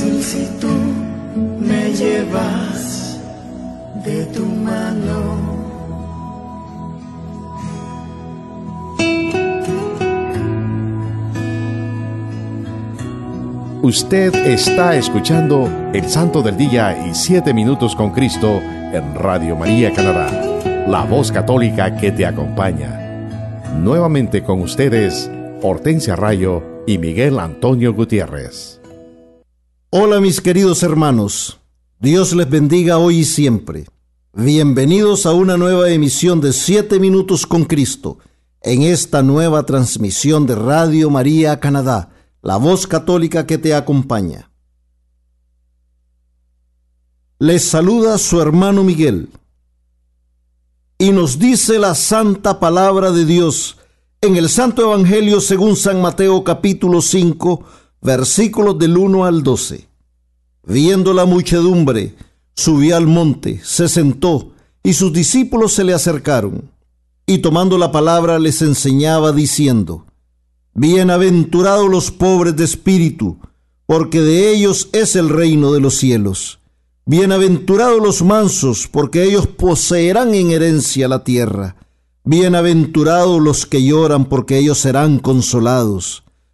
Si 0.02 0.48
tú 0.60 0.68
me 1.60 1.92
llevas 1.94 3.20
de 4.04 4.26
tu 4.26 4.46
mano. 4.46 5.52
Usted 13.84 14.34
está 14.36 14.96
escuchando 14.96 15.70
El 15.94 16.08
Santo 16.08 16.42
del 16.42 16.58
Día 16.58 17.08
y 17.08 17.14
Siete 17.14 17.54
Minutos 17.54 17.96
con 17.96 18.12
Cristo 18.12 18.62
en 18.94 19.16
Radio 19.16 19.56
María 19.56 19.92
Canadá, 19.94 20.30
la 20.88 21.04
voz 21.04 21.32
católica 21.32 21.96
que 21.96 22.12
te 22.12 22.26
acompaña. 22.26 23.00
Nuevamente 23.80 24.44
con 24.44 24.62
ustedes, 24.62 25.30
Hortensia 25.62 26.16
Rayo 26.16 26.84
y 26.86 26.98
Miguel 26.98 27.40
Antonio 27.40 27.94
Gutiérrez. 27.94 28.81
Hola 29.94 30.22
mis 30.22 30.40
queridos 30.40 30.84
hermanos, 30.84 31.60
Dios 32.00 32.32
les 32.32 32.50
bendiga 32.50 32.98
hoy 32.98 33.18
y 33.18 33.26
siempre. 33.26 33.88
Bienvenidos 34.32 35.26
a 35.26 35.34
una 35.34 35.58
nueva 35.58 35.90
emisión 35.90 36.40
de 36.40 36.54
Siete 36.54 36.98
Minutos 36.98 37.46
con 37.46 37.66
Cristo, 37.66 38.18
en 38.62 38.84
esta 38.84 39.22
nueva 39.22 39.66
transmisión 39.66 40.48
de 40.48 40.56
Radio 40.56 41.10
María 41.10 41.60
Canadá 41.60 42.10
la 42.42 42.56
voz 42.56 42.88
católica 42.88 43.46
que 43.46 43.58
te 43.58 43.76
acompaña. 43.76 44.50
Les 47.38 47.62
saluda 47.62 48.18
su 48.18 48.42
hermano 48.42 48.86
Miguel 48.86 49.28
y 51.00 51.12
nos 51.12 51.38
dice 51.38 51.80
la 51.80 51.96
santa 51.96 52.62
palabra 52.62 53.12
de 53.12 53.26
Dios 53.26 53.78
en 54.22 54.38
el 54.38 54.48
Santo 54.48 54.84
Evangelio 54.84 55.42
según 55.42 55.76
San 55.76 56.02
Mateo 56.02 56.46
capítulo 56.46 57.02
5 57.02 57.81
versículos 58.02 58.80
del 58.80 58.98
1 58.98 59.26
al 59.26 59.44
12. 59.44 59.88
Viendo 60.64 61.14
la 61.14 61.26
muchedumbre, 61.26 62.16
subió 62.56 62.98
al 62.98 63.08
monte, 63.08 63.62
se 63.64 63.88
sentó 63.88 64.52
y 64.84 64.94
sus 64.94 65.14
discípulos 65.14 65.74
se 65.74 65.84
le 65.84 65.94
acercaron 65.94 66.70
y 67.26 67.40
tomando 67.40 67.78
la 67.78 67.92
palabra 67.92 68.40
les 68.40 68.62
enseñaba 68.62 69.32
diciendo, 69.32 70.06
Bienaventurados 70.74 71.90
los 71.90 72.12
pobres 72.12 72.56
de 72.56 72.64
espíritu, 72.64 73.38
porque 73.86 74.22
de 74.22 74.52
ellos 74.54 74.90
es 74.94 75.16
el 75.16 75.30
reino 75.30 75.72
de 75.74 75.82
los 75.82 75.96
cielos. 75.96 76.60
Bienaventurados 77.06 78.02
los 78.02 78.22
mansos, 78.22 78.88
porque 78.88 79.24
ellos 79.24 79.48
poseerán 79.48 80.34
en 80.34 80.52
herencia 80.52 81.08
la 81.08 81.24
tierra. 81.24 81.76
Bienaventurados 82.24 83.42
los 83.42 83.66
que 83.66 83.84
lloran, 83.84 84.26
porque 84.26 84.58
ellos 84.58 84.78
serán 84.78 85.20
consolados. 85.20 86.24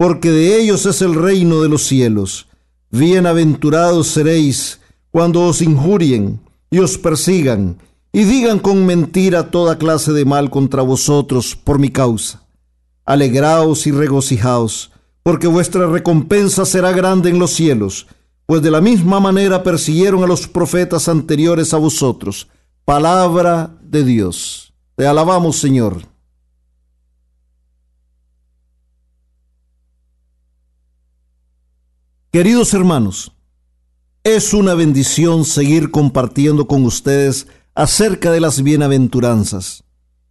porque 0.00 0.30
de 0.30 0.58
ellos 0.58 0.86
es 0.86 1.02
el 1.02 1.14
reino 1.14 1.60
de 1.60 1.68
los 1.68 1.82
cielos. 1.82 2.48
Bienaventurados 2.90 4.06
seréis 4.06 4.80
cuando 5.10 5.42
os 5.42 5.60
injurien 5.60 6.40
y 6.70 6.78
os 6.78 6.96
persigan, 6.96 7.76
y 8.10 8.24
digan 8.24 8.60
con 8.60 8.86
mentira 8.86 9.50
toda 9.50 9.76
clase 9.76 10.14
de 10.14 10.24
mal 10.24 10.48
contra 10.48 10.80
vosotros 10.80 11.54
por 11.54 11.78
mi 11.78 11.90
causa. 11.90 12.46
Alegraos 13.04 13.86
y 13.86 13.90
regocijaos, 13.90 14.90
porque 15.22 15.46
vuestra 15.46 15.86
recompensa 15.86 16.64
será 16.64 16.92
grande 16.92 17.28
en 17.28 17.38
los 17.38 17.50
cielos, 17.50 18.06
pues 18.46 18.62
de 18.62 18.70
la 18.70 18.80
misma 18.80 19.20
manera 19.20 19.62
persiguieron 19.62 20.24
a 20.24 20.26
los 20.26 20.48
profetas 20.48 21.10
anteriores 21.10 21.74
a 21.74 21.76
vosotros. 21.76 22.48
Palabra 22.86 23.76
de 23.82 24.02
Dios. 24.02 24.72
Te 24.96 25.06
alabamos, 25.06 25.58
Señor. 25.58 26.09
Queridos 32.32 32.74
hermanos, 32.74 33.32
es 34.22 34.54
una 34.54 34.74
bendición 34.74 35.44
seguir 35.44 35.90
compartiendo 35.90 36.68
con 36.68 36.84
ustedes 36.84 37.48
acerca 37.74 38.30
de 38.30 38.38
las 38.38 38.62
bienaventuranzas. 38.62 39.82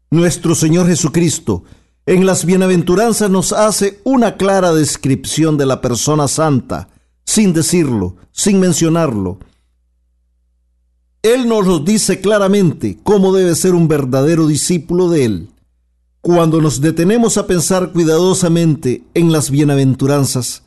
Nuestro 0.09 0.55
Señor 0.55 0.87
Jesucristo 0.87 1.65
en 2.05 2.25
las 2.25 2.45
bienaventuranzas 2.45 3.29
nos 3.29 3.51
hace 3.51 3.99
una 4.05 4.37
clara 4.37 4.71
descripción 4.73 5.57
de 5.57 5.65
la 5.65 5.81
persona 5.81 6.29
santa, 6.29 6.87
sin 7.25 7.51
decirlo, 7.51 8.15
sin 8.31 8.61
mencionarlo. 8.61 9.39
Él 11.21 11.49
nos 11.49 11.67
lo 11.67 11.79
dice 11.79 12.21
claramente 12.21 12.97
cómo 13.03 13.33
debe 13.33 13.55
ser 13.55 13.75
un 13.75 13.89
verdadero 13.89 14.47
discípulo 14.47 15.09
de 15.09 15.25
Él. 15.25 15.49
Cuando 16.21 16.61
nos 16.61 16.79
detenemos 16.79 17.37
a 17.37 17.45
pensar 17.45 17.91
cuidadosamente 17.91 19.03
en 19.13 19.33
las 19.33 19.51
bienaventuranzas, 19.51 20.63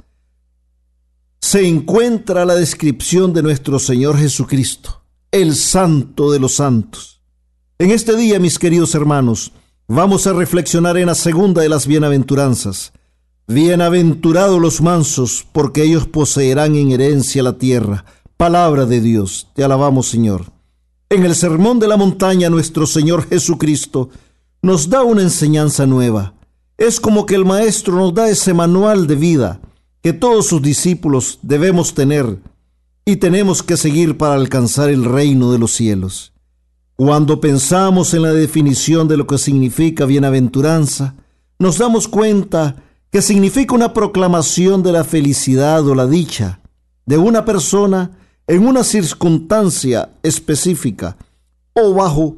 se 1.43 1.67
encuentra 1.67 2.45
la 2.45 2.55
descripción 2.55 3.33
de 3.33 3.43
nuestro 3.43 3.81
Señor 3.81 4.17
Jesucristo, 4.17 5.03
el 5.33 5.57
Santo 5.57 6.31
de 6.31 6.39
los 6.39 6.55
Santos. 6.55 7.21
En 7.81 7.91
este 7.91 8.17
día, 8.17 8.39
mis 8.39 8.61
queridos 8.61 8.95
hermanos, 8.95 9.53
vamos 9.89 10.29
a 10.29 10.33
reflexionar 10.33 10.97
en 10.97 11.07
la 11.07 11.17
segunda 11.17 11.61
de 11.61 11.69
las 11.69 11.89
bienaventuranzas. 11.89 12.93
Bienaventurados 13.49 14.61
los 14.61 14.81
mansos, 14.81 15.45
porque 15.53 15.83
ellos 15.83 16.07
poseerán 16.07 16.77
en 16.77 16.93
herencia 16.93 17.43
la 17.43 17.59
tierra. 17.59 18.05
Palabra 18.37 18.87
de 18.87 19.01
Dios, 19.01 19.49
te 19.53 19.65
alabamos 19.65 20.09
Señor. 20.09 20.45
En 21.11 21.25
el 21.25 21.35
Sermón 21.35 21.81
de 21.81 21.89
la 21.89 21.97
Montaña, 21.97 22.51
nuestro 22.51 22.87
Señor 22.87 23.29
Jesucristo 23.29 24.11
nos 24.63 24.89
da 24.89 25.03
una 25.03 25.23
enseñanza 25.23 25.87
nueva. 25.87 26.35
Es 26.79 27.01
como 27.01 27.27
que 27.27 27.35
el 27.35 27.45
Maestro 27.45 27.97
nos 27.97 28.15
da 28.15 28.31
ese 28.31 28.55
manual 28.55 29.09
de 29.09 29.17
vida 29.17 29.61
que 30.03 30.13
todos 30.13 30.47
sus 30.47 30.61
discípulos 30.61 31.39
debemos 31.43 31.95
tener 31.95 32.39
y 33.05 33.17
tenemos 33.17 33.63
que 33.63 33.77
seguir 33.77 34.19
para 34.19 34.35
alcanzar 34.35 34.91
el 34.91 35.05
reino 35.05 35.53
de 35.53 35.59
los 35.59 35.73
cielos. 35.73 36.33
Cuando 36.97 37.41
pensamos 37.41 38.13
en 38.15 38.23
la 38.23 38.33
definición 38.33 39.09
de 39.09 39.17
lo 39.17 39.27
que 39.27 39.39
significa 39.39 40.05
bienaventuranza, 40.05 41.15
nos 41.59 41.79
damos 41.79 42.09
cuenta 42.09 42.77
que 43.11 43.23
significa 43.23 43.75
una 43.75 43.93
proclamación 43.93 44.83
de 44.83 44.93
la 44.93 45.05
felicidad 45.05 45.87
o 45.87 45.95
la 45.95 46.07
dicha 46.07 46.61
de 47.07 47.19
una 47.19 47.45
persona 47.45 48.11
en 48.47 48.67
una 48.67 48.85
circunstancia 48.85 50.11
específica 50.23 51.17
o 51.75 51.95
bajo 51.95 52.37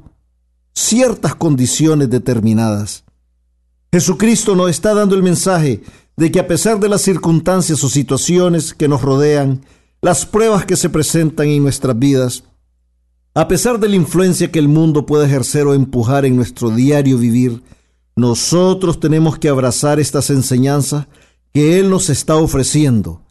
ciertas 0.74 1.34
condiciones 1.34 2.10
determinadas. 2.10 3.04
Jesucristo 3.92 4.54
nos 4.54 4.70
está 4.70 4.92
dando 4.92 5.14
el 5.14 5.22
mensaje 5.22 5.82
de 6.16 6.30
que 6.30 6.40
a 6.40 6.46
pesar 6.46 6.78
de 6.80 6.88
las 6.88 7.02
circunstancias 7.02 7.82
o 7.82 7.88
situaciones 7.88 8.74
que 8.74 8.88
nos 8.88 9.02
rodean, 9.02 9.62
las 10.00 10.26
pruebas 10.26 10.64
que 10.64 10.76
se 10.76 10.90
presentan 10.90 11.48
en 11.48 11.62
nuestras 11.62 11.98
vidas, 11.98 12.44
a 13.34 13.48
pesar 13.48 13.80
de 13.80 13.88
la 13.88 13.96
influencia 13.96 14.52
que 14.52 14.58
el 14.58 14.68
mundo 14.68 15.06
puede 15.06 15.26
ejercer 15.26 15.66
o 15.66 15.74
empujar 15.74 16.24
en 16.24 16.36
nuestro 16.36 16.70
diario 16.70 17.18
vivir, 17.18 17.62
nosotros 18.14 19.00
tenemos 19.00 19.38
que 19.38 19.48
abrazar 19.48 19.98
estas 19.98 20.30
enseñanzas 20.30 21.08
que 21.52 21.80
Él 21.80 21.90
nos 21.90 22.10
está 22.10 22.36
ofreciendo 22.36 23.22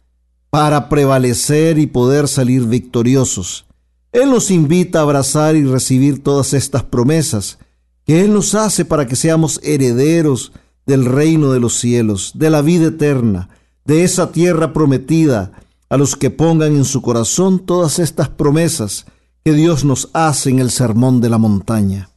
para 0.50 0.88
prevalecer 0.88 1.78
y 1.78 1.86
poder 1.86 2.28
salir 2.28 2.64
victoriosos. 2.64 3.66
Él 4.12 4.30
nos 4.30 4.50
invita 4.50 4.98
a 4.98 5.02
abrazar 5.02 5.56
y 5.56 5.64
recibir 5.64 6.22
todas 6.22 6.52
estas 6.52 6.82
promesas 6.84 7.58
que 8.04 8.20
Él 8.20 8.32
nos 8.32 8.54
hace 8.54 8.84
para 8.84 9.06
que 9.06 9.16
seamos 9.16 9.58
herederos 9.62 10.52
del 10.86 11.04
reino 11.04 11.52
de 11.52 11.60
los 11.60 11.78
cielos, 11.78 12.32
de 12.34 12.50
la 12.50 12.62
vida 12.62 12.86
eterna, 12.86 13.48
de 13.84 14.04
esa 14.04 14.32
tierra 14.32 14.72
prometida, 14.72 15.52
a 15.88 15.96
los 15.96 16.16
que 16.16 16.30
pongan 16.30 16.74
en 16.76 16.84
su 16.84 17.02
corazón 17.02 17.60
todas 17.60 17.98
estas 17.98 18.28
promesas 18.28 19.06
que 19.44 19.52
Dios 19.52 19.84
nos 19.84 20.10
hace 20.12 20.50
en 20.50 20.58
el 20.58 20.70
sermón 20.70 21.20
de 21.20 21.28
la 21.28 21.38
montaña. 21.38 22.10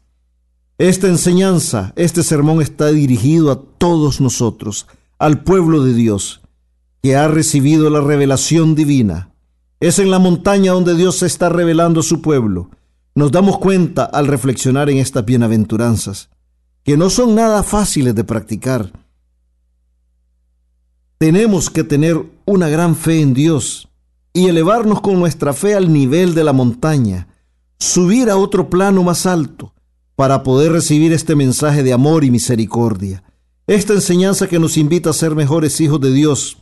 Esta 0.78 1.08
enseñanza, 1.08 1.94
este 1.96 2.24
sermón 2.24 2.62
está 2.62 2.88
dirigido 2.88 3.52
a 3.52 3.62
todos 3.78 4.22
nosotros, 4.22 4.88
al 5.20 5.44
pueblo 5.44 5.84
de 5.84 5.94
Dios, 5.94 6.42
que 7.02 7.16
ha 7.16 7.28
recibido 7.28 7.90
la 7.90 8.02
revelación 8.02 8.76
divina. 8.76 9.32
Es 9.80 10.00
en 10.00 10.12
la 10.12 10.20
montaña 10.20 10.72
donde 10.72 10.96
Dios 10.96 11.18
se 11.18 11.26
está 11.26 11.50
revelando 11.50 12.00
a 12.00 12.04
su 12.04 12.22
pueblo. 12.22 12.70
Nos 13.16 13.32
damos 13.32 13.58
cuenta 13.58 14.06
al 14.06 14.28
reflexionar 14.28 14.90
en 14.90 14.98
estas 14.98 15.26
bienaventuranzas 15.26 16.30
que 16.88 16.96
no 16.96 17.10
son 17.10 17.36
nada 17.36 17.64
fáciles 17.64 18.16
de 18.16 18.24
practicar. 18.24 18.94
Tenemos 21.18 21.70
que 21.70 21.84
tener 21.84 22.16
una 22.46 22.70
gran 22.70 22.96
fe 22.96 23.20
en 23.20 23.34
Dios 23.34 23.90
y 24.32 24.48
elevarnos 24.48 25.02
con 25.02 25.20
nuestra 25.20 25.52
fe 25.52 25.76
al 25.76 25.92
nivel 25.92 26.34
de 26.34 26.46
la 26.46 26.54
montaña, 26.54 27.28
subir 27.78 28.30
a 28.30 28.38
otro 28.38 28.70
plano 28.70 29.04
más 29.04 29.26
alto 29.26 29.74
para 30.16 30.44
poder 30.44 30.72
recibir 30.72 31.12
este 31.12 31.36
mensaje 31.36 31.84
de 31.84 31.92
amor 31.92 32.24
y 32.24 32.32
misericordia, 32.32 33.22
esta 33.68 33.92
enseñanza 33.92 34.48
que 34.48 34.58
nos 34.58 34.78
invita 34.78 35.10
a 35.10 35.14
ser 35.14 35.36
mejores 35.36 35.82
hijos 35.82 36.00
de 36.00 36.14
Dios, 36.14 36.58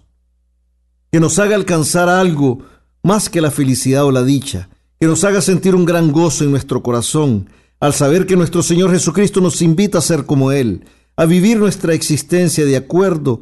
que 1.12 1.20
nos 1.20 1.38
haga 1.38 1.56
alcanzar 1.56 2.10
algo 2.10 2.64
más 3.04 3.30
que 3.30 3.42
la 3.42 3.52
felicidad 3.52 4.06
o 4.06 4.12
la 4.12 4.24
dicha, 4.24 4.70
que 5.00 5.06
nos 5.06 5.24
haga 5.24 5.40
sentir 5.40 5.76
un 5.76 5.86
gran 5.86 6.12
gozo 6.12 6.46
en 6.46 6.50
nuestro 6.50 6.82
corazón, 6.82 7.48
al 7.80 7.94
saber 7.94 8.26
que 8.26 8.36
nuestro 8.36 8.64
Señor 8.64 8.92
Jesucristo 8.92 9.42
nos 9.42 9.62
invita 9.62 9.98
a 9.98 10.02
ser 10.02 10.26
como 10.26 10.52
Él, 10.52 10.86
a 11.16 11.26
vivir 11.26 11.58
nuestra 11.58 11.94
existencia 11.94 12.66
de 12.66 12.78
acuerdo 12.78 13.42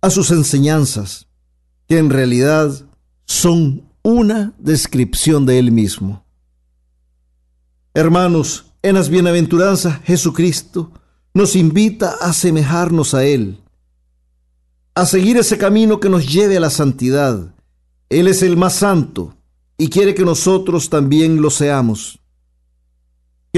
a 0.00 0.10
sus 0.10 0.30
enseñanzas, 0.30 1.28
que 1.88 1.98
en 1.98 2.10
realidad 2.10 2.86
son 3.24 3.88
una 4.02 4.54
descripción 4.58 5.44
de 5.44 5.58
Él 5.58 5.72
mismo. 5.72 6.24
Hermanos, 7.94 8.66
en 8.82 8.94
las 8.94 9.08
bienaventuranzas 9.08 10.00
Jesucristo 10.04 10.92
nos 11.34 11.56
invita 11.56 12.14
a 12.20 12.30
asemejarnos 12.30 13.14
a 13.14 13.24
Él, 13.24 13.60
a 14.94 15.04
seguir 15.04 15.36
ese 15.36 15.58
camino 15.58 16.00
que 16.00 16.08
nos 16.08 16.32
lleve 16.32 16.56
a 16.56 16.60
la 16.60 16.70
santidad. 16.70 17.54
Él 18.08 18.28
es 18.28 18.42
el 18.42 18.56
más 18.56 18.74
santo 18.74 19.36
y 19.76 19.88
quiere 19.88 20.14
que 20.14 20.24
nosotros 20.24 20.90
también 20.90 21.42
lo 21.42 21.50
seamos 21.50 22.17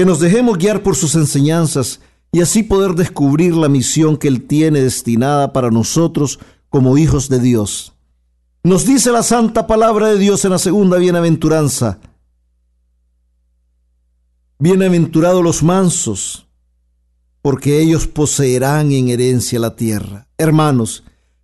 que 0.01 0.05
nos 0.05 0.19
dejemos 0.19 0.57
guiar 0.57 0.81
por 0.81 0.95
sus 0.95 1.13
enseñanzas 1.13 1.99
y 2.31 2.41
así 2.41 2.63
poder 2.63 2.95
descubrir 2.95 3.53
la 3.53 3.69
misión 3.69 4.17
que 4.17 4.29
Él 4.29 4.47
tiene 4.47 4.81
destinada 4.81 5.53
para 5.53 5.69
nosotros 5.69 6.39
como 6.69 6.97
hijos 6.97 7.29
de 7.29 7.39
Dios. 7.39 7.93
Nos 8.63 8.87
dice 8.87 9.11
la 9.11 9.21
santa 9.21 9.67
palabra 9.67 10.07
de 10.07 10.17
Dios 10.17 10.43
en 10.43 10.49
la 10.49 10.57
segunda 10.57 10.97
bienaventuranza. 10.97 11.99
Bienaventurados 14.57 15.43
los 15.43 15.61
mansos, 15.61 16.47
porque 17.43 17.79
ellos 17.79 18.07
poseerán 18.07 18.91
en 18.91 19.09
herencia 19.09 19.59
la 19.59 19.75
tierra. 19.75 20.27
Hermanos, 20.39 21.03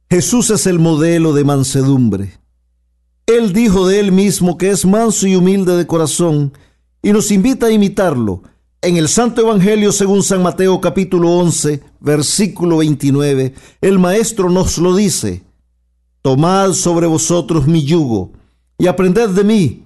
Jesús 0.10 0.50
es 0.50 0.66
el 0.66 0.80
modelo 0.80 1.34
de 1.34 1.44
mansedumbre. 1.44 2.40
Él 3.28 3.54
dijo 3.54 3.88
de 3.88 4.00
él 4.00 4.12
mismo 4.12 4.58
que 4.58 4.72
es 4.72 4.84
manso 4.84 5.28
y 5.28 5.36
humilde 5.36 5.78
de 5.78 5.86
corazón, 5.86 6.54
y 7.02 7.12
nos 7.12 7.32
invita 7.32 7.68
a 7.68 7.72
imitarlo. 7.72 8.44
En 8.82 8.98
el 8.98 9.08
Santo 9.08 9.42
Evangelio 9.42 9.92
según 9.92 10.24
San 10.24 10.44
Mateo 10.44 10.80
capítulo 10.80 11.32
11, 11.32 11.84
versículo 12.00 12.78
29, 12.78 13.54
el 13.82 14.00
Maestro 14.00 14.50
nos 14.50 14.78
lo 14.78 14.96
dice, 14.96 15.44
Tomad 16.22 16.74
sobre 16.74 17.08
vosotros 17.08 17.68
mi 17.68 17.84
yugo 17.84 18.32
y 18.78 18.88
aprended 18.88 19.30
de 19.30 19.44
mí, 19.44 19.84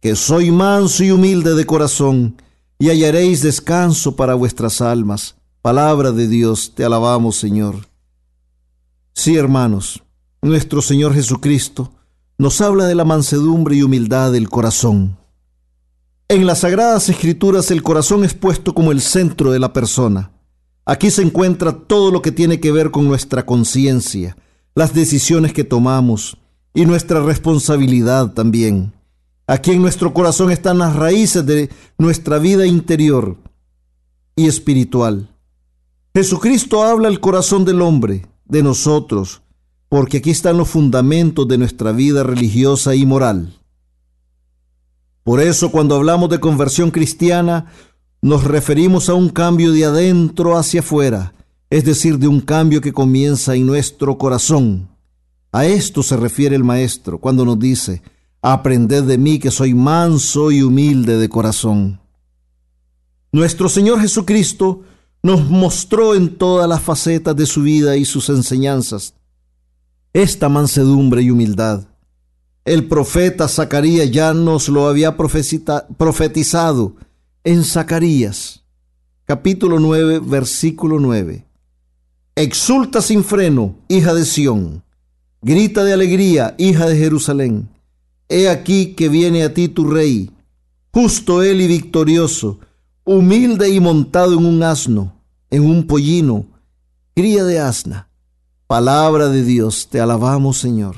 que 0.00 0.16
soy 0.16 0.50
manso 0.50 1.04
y 1.04 1.10
humilde 1.10 1.54
de 1.54 1.66
corazón, 1.66 2.36
y 2.78 2.88
hallaréis 2.88 3.42
descanso 3.42 4.16
para 4.16 4.34
vuestras 4.34 4.80
almas. 4.80 5.36
Palabra 5.62 6.10
de 6.10 6.28
Dios, 6.28 6.72
te 6.74 6.84
alabamos 6.84 7.36
Señor. 7.36 7.86
Sí, 9.14 9.36
hermanos, 9.36 10.02
nuestro 10.42 10.82
Señor 10.82 11.14
Jesucristo 11.14 11.92
nos 12.36 12.60
habla 12.60 12.86
de 12.86 12.94
la 12.94 13.04
mansedumbre 13.04 13.76
y 13.76 13.82
humildad 13.82 14.32
del 14.32 14.50
corazón. 14.50 15.16
En 16.28 16.46
las 16.46 16.60
Sagradas 16.60 17.10
Escrituras 17.10 17.70
el 17.70 17.82
corazón 17.82 18.24
es 18.24 18.32
puesto 18.32 18.72
como 18.72 18.92
el 18.92 19.02
centro 19.02 19.52
de 19.52 19.58
la 19.58 19.74
persona. 19.74 20.32
Aquí 20.86 21.10
se 21.10 21.20
encuentra 21.20 21.72
todo 21.72 22.10
lo 22.10 22.22
que 22.22 22.32
tiene 22.32 22.60
que 22.60 22.72
ver 22.72 22.90
con 22.90 23.06
nuestra 23.06 23.44
conciencia, 23.44 24.34
las 24.74 24.94
decisiones 24.94 25.52
que 25.52 25.64
tomamos 25.64 26.38
y 26.72 26.86
nuestra 26.86 27.20
responsabilidad 27.20 28.32
también. 28.32 28.94
Aquí 29.46 29.72
en 29.72 29.82
nuestro 29.82 30.14
corazón 30.14 30.50
están 30.50 30.78
las 30.78 30.96
raíces 30.96 31.44
de 31.44 31.68
nuestra 31.98 32.38
vida 32.38 32.64
interior 32.64 33.36
y 34.34 34.46
espiritual. 34.46 35.28
Jesucristo 36.14 36.84
habla 36.84 37.08
al 37.08 37.20
corazón 37.20 37.66
del 37.66 37.82
hombre, 37.82 38.26
de 38.46 38.62
nosotros, 38.62 39.42
porque 39.90 40.18
aquí 40.18 40.30
están 40.30 40.56
los 40.56 40.68
fundamentos 40.68 41.46
de 41.46 41.58
nuestra 41.58 41.92
vida 41.92 42.22
religiosa 42.22 42.94
y 42.94 43.04
moral. 43.04 43.52
Por 45.24 45.40
eso 45.40 45.72
cuando 45.72 45.96
hablamos 45.96 46.28
de 46.28 46.38
conversión 46.38 46.90
cristiana, 46.90 47.66
nos 48.22 48.44
referimos 48.44 49.08
a 49.08 49.14
un 49.14 49.28
cambio 49.30 49.72
de 49.72 49.84
adentro 49.84 50.56
hacia 50.56 50.80
afuera, 50.80 51.34
es 51.70 51.84
decir, 51.84 52.18
de 52.18 52.28
un 52.28 52.40
cambio 52.40 52.80
que 52.80 52.92
comienza 52.92 53.54
en 53.56 53.66
nuestro 53.66 54.16
corazón. 54.18 54.88
A 55.50 55.66
esto 55.66 56.02
se 56.02 56.16
refiere 56.16 56.54
el 56.54 56.62
Maestro 56.62 57.18
cuando 57.18 57.44
nos 57.44 57.58
dice, 57.58 58.02
aprended 58.42 59.04
de 59.04 59.18
mí 59.18 59.38
que 59.38 59.50
soy 59.50 59.74
manso 59.74 60.50
y 60.52 60.62
humilde 60.62 61.18
de 61.18 61.28
corazón. 61.28 62.00
Nuestro 63.32 63.68
Señor 63.68 64.00
Jesucristo 64.00 64.82
nos 65.22 65.50
mostró 65.50 66.14
en 66.14 66.36
todas 66.36 66.68
las 66.68 66.82
facetas 66.82 67.34
de 67.34 67.46
su 67.46 67.62
vida 67.62 67.96
y 67.96 68.04
sus 68.04 68.28
enseñanzas 68.28 69.14
esta 70.14 70.48
mansedumbre 70.48 71.22
y 71.22 71.30
humildad. 71.30 71.88
El 72.64 72.88
profeta 72.88 73.46
Zacarías 73.46 74.10
ya 74.10 74.32
nos 74.32 74.70
lo 74.70 74.88
había 74.88 75.18
profetizado 75.18 76.96
en 77.44 77.62
Zacarías, 77.62 78.64
capítulo 79.26 79.78
9, 79.78 80.20
versículo 80.20 80.98
9. 80.98 81.44
Exulta 82.36 83.02
sin 83.02 83.22
freno, 83.22 83.76
hija 83.88 84.14
de 84.14 84.24
Sión, 84.24 84.82
grita 85.42 85.84
de 85.84 85.92
alegría, 85.92 86.54
hija 86.56 86.86
de 86.86 86.96
Jerusalén. 86.96 87.68
He 88.30 88.48
aquí 88.48 88.94
que 88.94 89.10
viene 89.10 89.42
a 89.42 89.52
ti 89.52 89.68
tu 89.68 89.90
rey, 89.90 90.30
justo 90.90 91.42
él 91.42 91.60
y 91.60 91.66
victorioso, 91.66 92.60
humilde 93.04 93.68
y 93.68 93.78
montado 93.78 94.38
en 94.38 94.46
un 94.46 94.62
asno, 94.62 95.20
en 95.50 95.64
un 95.64 95.86
pollino, 95.86 96.46
cría 97.14 97.44
de 97.44 97.60
asna 97.60 98.08
Palabra 98.66 99.28
de 99.28 99.44
Dios, 99.44 99.88
te 99.90 100.00
alabamos 100.00 100.56
Señor. 100.56 100.96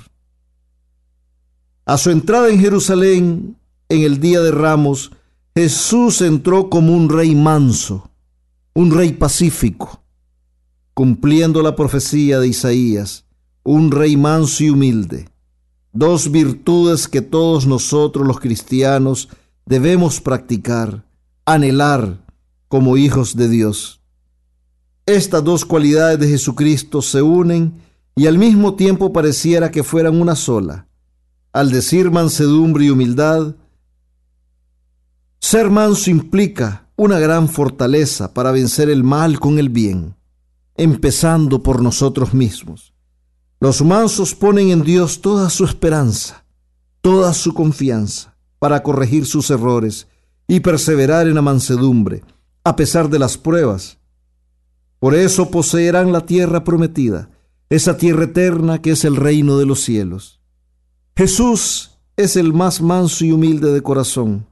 A 1.89 1.99
su 1.99 2.11
entrada 2.11 2.49
en 2.49 2.59
Jerusalén, 2.59 3.57
en 3.89 4.03
el 4.03 4.18
día 4.18 4.41
de 4.41 4.51
Ramos, 4.51 5.12
Jesús 5.55 6.20
entró 6.20 6.68
como 6.68 6.93
un 6.93 7.09
rey 7.09 7.37
manso, 7.37 8.11
un 8.74 8.91
rey 8.91 9.12
pacífico, 9.12 10.03
cumpliendo 10.95 11.62
la 11.62 11.76
profecía 11.76 12.41
de 12.41 12.49
Isaías, 12.49 13.24
un 13.62 13.93
rey 13.93 14.16
manso 14.16 14.64
y 14.64 14.70
humilde, 14.70 15.28
dos 15.93 16.32
virtudes 16.32 17.07
que 17.07 17.22
todos 17.22 17.68
nosotros 17.68 18.26
los 18.26 18.41
cristianos 18.41 19.28
debemos 19.64 20.20
practicar, 20.20 21.05
anhelar 21.45 22.18
como 22.66 22.97
hijos 22.97 23.37
de 23.37 23.49
Dios. 23.49 24.01
Estas 25.07 25.45
dos 25.45 25.64
cualidades 25.64 26.18
de 26.18 26.26
Jesucristo 26.26 27.01
se 27.01 27.22
unen 27.22 27.80
y 28.16 28.26
al 28.26 28.39
mismo 28.39 28.74
tiempo 28.74 29.12
pareciera 29.12 29.70
que 29.70 29.84
fueran 29.84 30.20
una 30.20 30.34
sola. 30.34 30.86
Al 31.57 31.70
decir 31.70 32.11
mansedumbre 32.11 32.84
y 32.84 32.90
humildad, 32.90 33.54
ser 35.40 35.70
manso 35.70 36.11
implica 36.11 36.90
una 36.96 37.18
gran 37.18 37.48
fortaleza 37.48 38.34
para 38.34 38.52
vencer 38.52 38.90
el 38.90 39.04
mal 39.04 39.40
con 39.40 39.59
el 39.59 39.70
bien, 39.70 40.16
empezando 40.74 41.62
por 41.62 41.80
nosotros 41.80 42.34
mismos. 42.34 42.92
Los 43.59 43.80
mansos 43.80 44.34
ponen 44.34 44.68
en 44.68 44.82
Dios 44.82 45.22
toda 45.22 45.48
su 45.48 45.64
esperanza, 45.64 46.44
toda 47.00 47.32
su 47.32 47.54
confianza 47.54 48.36
para 48.59 48.82
corregir 48.82 49.24
sus 49.24 49.50
errores 49.50 50.09
y 50.46 50.61
perseverar 50.61 51.26
en 51.26 51.36
la 51.36 51.42
mansedumbre, 51.42 52.22
a 52.64 52.76
pesar 52.76 53.09
de 53.09 53.18
las 53.18 53.38
pruebas 53.38 53.96
por 54.98 55.14
eso 55.14 55.50
poseerán 55.50 56.11
la 56.11 56.26
tierra 56.26 56.64
prometida, 56.64 57.30
esa 57.68 57.96
tierra 57.96 58.24
eterna 58.24 58.82
que 58.82 58.90
es 58.90 59.04
el 59.04 59.16
reino 59.16 59.59
de 59.59 59.66
los 59.66 59.80
cielos. 59.80 60.36
Jesús 61.17 61.99
es 62.19 62.37
el 62.37 62.53
más 62.53 62.83
manso 62.83 63.25
y 63.25 63.33
humilde 63.33 63.73
de 63.73 63.81
corazón. 63.81 64.47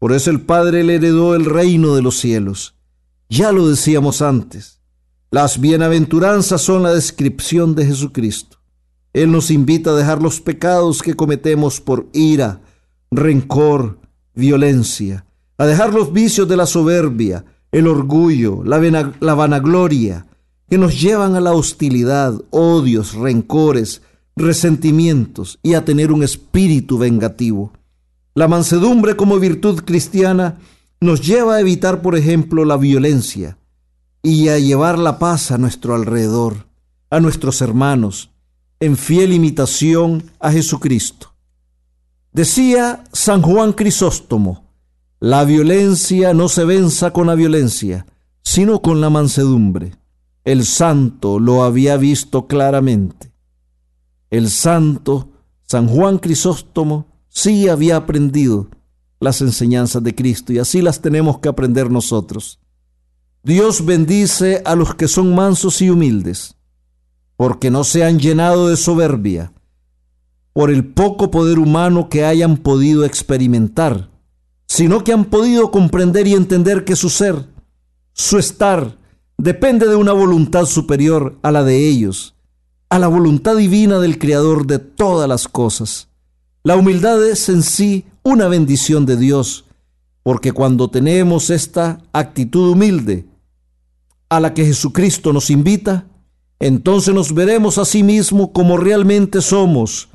Por 0.00 0.12
eso 0.12 0.30
el 0.32 0.40
Padre 0.40 0.82
le 0.82 0.96
heredó 0.96 1.36
el 1.36 1.44
reino 1.44 1.94
de 1.94 2.02
los 2.02 2.18
cielos. 2.18 2.74
Ya 3.28 3.52
lo 3.52 3.68
decíamos 3.68 4.20
antes. 4.20 4.80
Las 5.30 5.60
bienaventuranzas 5.60 6.62
son 6.62 6.82
la 6.82 6.92
descripción 6.92 7.76
de 7.76 7.86
Jesucristo. 7.86 8.58
Él 9.12 9.30
nos 9.30 9.52
invita 9.52 9.90
a 9.90 9.94
dejar 9.94 10.20
los 10.20 10.40
pecados 10.40 11.00
que 11.00 11.14
cometemos 11.14 11.80
por 11.80 12.08
ira, 12.12 12.60
rencor, 13.12 14.00
violencia, 14.34 15.26
a 15.58 15.66
dejar 15.66 15.94
los 15.94 16.12
vicios 16.12 16.48
de 16.48 16.56
la 16.56 16.66
soberbia, 16.66 17.44
el 17.70 17.86
orgullo, 17.86 18.64
la, 18.64 19.34
vanagloria, 19.34 20.26
que 20.68 20.76
nos 20.76 21.00
llevan 21.00 21.36
a 21.36 21.40
la 21.40 21.52
hostilidad, 21.52 22.34
odios, 22.50 23.14
rencores, 23.14 24.02
resentimientos 24.36 25.58
y 25.62 25.74
a 25.74 25.84
tener 25.84 26.12
un 26.12 26.22
espíritu 26.22 26.98
vengativo. 26.98 27.72
La 28.34 28.48
mansedumbre 28.48 29.16
como 29.16 29.38
virtud 29.38 29.82
cristiana 29.84 30.58
nos 31.00 31.20
lleva 31.20 31.56
a 31.56 31.60
evitar, 31.60 32.02
por 32.02 32.16
ejemplo, 32.16 32.64
la 32.64 32.76
violencia 32.76 33.58
y 34.22 34.48
a 34.48 34.58
llevar 34.58 34.98
la 34.98 35.18
paz 35.18 35.50
a 35.50 35.58
nuestro 35.58 35.94
alrededor, 35.94 36.66
a 37.10 37.20
nuestros 37.20 37.60
hermanos, 37.60 38.30
en 38.80 38.96
fiel 38.96 39.32
imitación 39.32 40.30
a 40.40 40.50
Jesucristo. 40.50 41.34
Decía 42.32 43.04
San 43.12 43.42
Juan 43.42 43.72
Crisóstomo, 43.72 44.64
la 45.20 45.44
violencia 45.44 46.34
no 46.34 46.48
se 46.48 46.64
venza 46.64 47.12
con 47.12 47.26
la 47.26 47.34
violencia, 47.34 48.06
sino 48.42 48.82
con 48.82 49.00
la 49.00 49.10
mansedumbre. 49.10 49.92
El 50.44 50.64
santo 50.64 51.38
lo 51.38 51.62
había 51.62 51.96
visto 51.96 52.46
claramente. 52.46 53.33
El 54.34 54.50
santo 54.50 55.28
San 55.62 55.86
Juan 55.86 56.18
Crisóstomo 56.18 57.06
sí 57.28 57.68
había 57.68 57.96
aprendido 57.96 58.68
las 59.20 59.40
enseñanzas 59.40 60.02
de 60.02 60.14
Cristo 60.14 60.52
y 60.52 60.58
así 60.58 60.82
las 60.82 61.00
tenemos 61.00 61.38
que 61.38 61.48
aprender 61.48 61.90
nosotros. 61.90 62.58
Dios 63.44 63.84
bendice 63.84 64.62
a 64.64 64.74
los 64.74 64.94
que 64.94 65.06
son 65.06 65.34
mansos 65.34 65.80
y 65.82 65.90
humildes, 65.90 66.56
porque 67.36 67.70
no 67.70 67.84
se 67.84 68.04
han 68.04 68.18
llenado 68.18 68.68
de 68.68 68.76
soberbia, 68.76 69.52
por 70.52 70.70
el 70.70 70.84
poco 70.84 71.30
poder 71.30 71.60
humano 71.60 72.08
que 72.08 72.24
hayan 72.24 72.56
podido 72.56 73.04
experimentar 73.04 74.10
sino 74.66 75.04
que 75.04 75.12
han 75.12 75.26
podido 75.26 75.70
comprender 75.70 76.26
y 76.26 76.32
entender 76.34 76.84
que 76.84 76.96
su 76.96 77.08
ser, 77.08 77.46
su 78.12 78.38
estar, 78.38 78.98
depende 79.38 79.86
de 79.86 79.94
una 79.94 80.12
voluntad 80.12 80.64
superior 80.64 81.38
a 81.42 81.52
la 81.52 81.62
de 81.62 81.88
ellos, 81.88 82.33
a 82.94 83.00
la 83.00 83.08
voluntad 83.08 83.56
divina 83.56 83.98
del 83.98 84.20
Creador 84.20 84.68
de 84.68 84.78
todas 84.78 85.28
las 85.28 85.48
cosas. 85.48 86.06
La 86.62 86.76
humildad 86.76 87.26
es 87.26 87.48
en 87.48 87.64
sí 87.64 88.04
una 88.22 88.46
bendición 88.46 89.04
de 89.04 89.16
Dios, 89.16 89.64
porque 90.22 90.52
cuando 90.52 90.88
tenemos 90.88 91.50
esta 91.50 91.98
actitud 92.12 92.70
humilde 92.70 93.26
a 94.28 94.38
la 94.38 94.54
que 94.54 94.64
Jesucristo 94.64 95.32
nos 95.32 95.50
invita, 95.50 96.06
entonces 96.60 97.12
nos 97.12 97.34
veremos 97.34 97.78
a 97.78 97.84
sí 97.84 98.04
mismo 98.04 98.52
como 98.52 98.76
realmente 98.76 99.40
somos, 99.40 100.08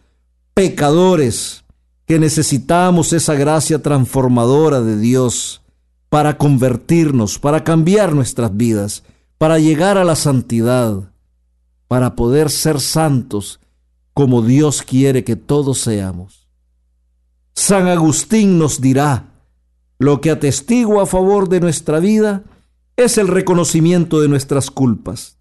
pecadores, 0.53 1.65
que 2.05 2.17
necesitamos 2.17 3.11
esa 3.11 3.35
gracia 3.35 3.81
transformadora 3.81 4.79
de 4.79 4.97
Dios 4.97 5.63
para 6.07 6.37
convertirnos, 6.37 7.39
para 7.39 7.65
cambiar 7.65 8.15
nuestras 8.15 8.55
vidas, 8.55 9.03
para 9.37 9.59
llegar 9.59 9.97
a 9.97 10.05
la 10.05 10.15
santidad, 10.15 11.08
para 11.89 12.15
poder 12.15 12.51
ser 12.51 12.79
santos 12.79 13.59
como 14.13 14.43
Dios 14.43 14.83
quiere 14.83 15.23
que 15.23 15.35
todos 15.35 15.79
seamos. 15.79 16.47
San 17.55 17.87
Agustín 17.87 18.59
nos 18.59 18.79
dirá, 18.79 19.33
lo 19.97 20.21
que 20.21 20.29
atestigua 20.29 21.03
a 21.03 21.05
favor 21.07 21.49
de 21.49 21.59
nuestra 21.59 21.99
vida 21.99 22.43
es 22.95 23.17
el 23.17 23.27
reconocimiento 23.27 24.21
de 24.21 24.29
nuestras 24.29 24.69
culpas. 24.69 25.39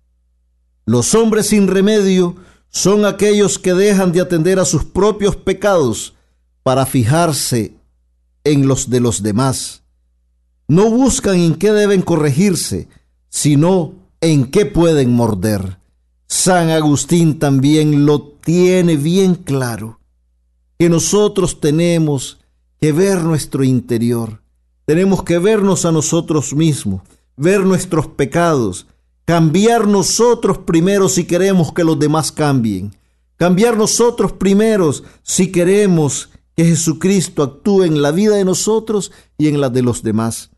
Los 0.86 1.14
hombres 1.14 1.48
sin 1.48 1.68
remedio 1.68 2.36
son 2.70 3.04
aquellos 3.04 3.58
que 3.58 3.74
dejan 3.74 4.12
de 4.12 4.22
atender 4.22 4.58
a 4.58 4.64
sus 4.64 4.84
propios 4.84 5.36
pecados 5.36 6.14
para 6.62 6.86
fijarse 6.86 7.74
en 8.42 8.66
los 8.66 8.88
de 8.88 9.00
los 9.00 9.22
demás. 9.22 9.82
No 10.66 10.88
buscan 10.88 11.36
en 11.36 11.56
qué 11.56 11.72
deben 11.72 12.00
corregirse, 12.00 12.88
sino 13.28 13.92
en 14.22 14.50
qué 14.50 14.64
pueden 14.64 15.12
morder. 15.12 15.78
San 16.30 16.68
Agustín 16.68 17.38
también 17.38 18.04
lo 18.04 18.20
tiene 18.20 18.98
bien 18.98 19.34
claro, 19.34 19.98
que 20.78 20.90
nosotros 20.90 21.58
tenemos 21.58 22.38
que 22.78 22.92
ver 22.92 23.22
nuestro 23.22 23.64
interior, 23.64 24.42
tenemos 24.84 25.22
que 25.22 25.38
vernos 25.38 25.86
a 25.86 25.90
nosotros 25.90 26.52
mismos, 26.54 27.00
ver 27.34 27.60
nuestros 27.60 28.08
pecados, 28.08 28.86
cambiar 29.24 29.88
nosotros 29.88 30.58
primero 30.58 31.08
si 31.08 31.24
queremos 31.24 31.72
que 31.72 31.82
los 31.82 31.98
demás 31.98 32.30
cambien, 32.30 32.94
cambiar 33.36 33.78
nosotros 33.78 34.32
primeros 34.32 35.04
si 35.22 35.50
queremos 35.50 36.28
que 36.54 36.66
Jesucristo 36.66 37.42
actúe 37.42 37.84
en 37.84 38.02
la 38.02 38.10
vida 38.10 38.36
de 38.36 38.44
nosotros 38.44 39.12
y 39.38 39.48
en 39.48 39.62
la 39.62 39.70
de 39.70 39.80
los 39.80 40.02
demás. 40.02 40.50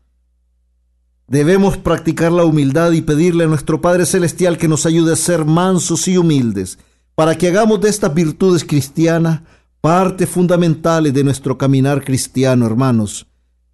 Debemos 1.31 1.77
practicar 1.77 2.29
la 2.29 2.43
humildad 2.43 2.91
y 2.91 2.99
pedirle 2.99 3.45
a 3.45 3.47
nuestro 3.47 3.79
Padre 3.79 4.05
Celestial 4.05 4.57
que 4.57 4.67
nos 4.67 4.85
ayude 4.85 5.13
a 5.13 5.15
ser 5.15 5.45
mansos 5.45 6.09
y 6.09 6.17
humildes, 6.17 6.77
para 7.15 7.37
que 7.37 7.47
hagamos 7.47 7.79
de 7.79 7.87
estas 7.87 8.13
virtudes 8.13 8.65
cristianas 8.65 9.39
partes 9.79 10.27
fundamentales 10.27 11.13
de 11.13 11.23
nuestro 11.23 11.57
caminar 11.57 12.03
cristiano, 12.03 12.65
hermanos, 12.65 13.27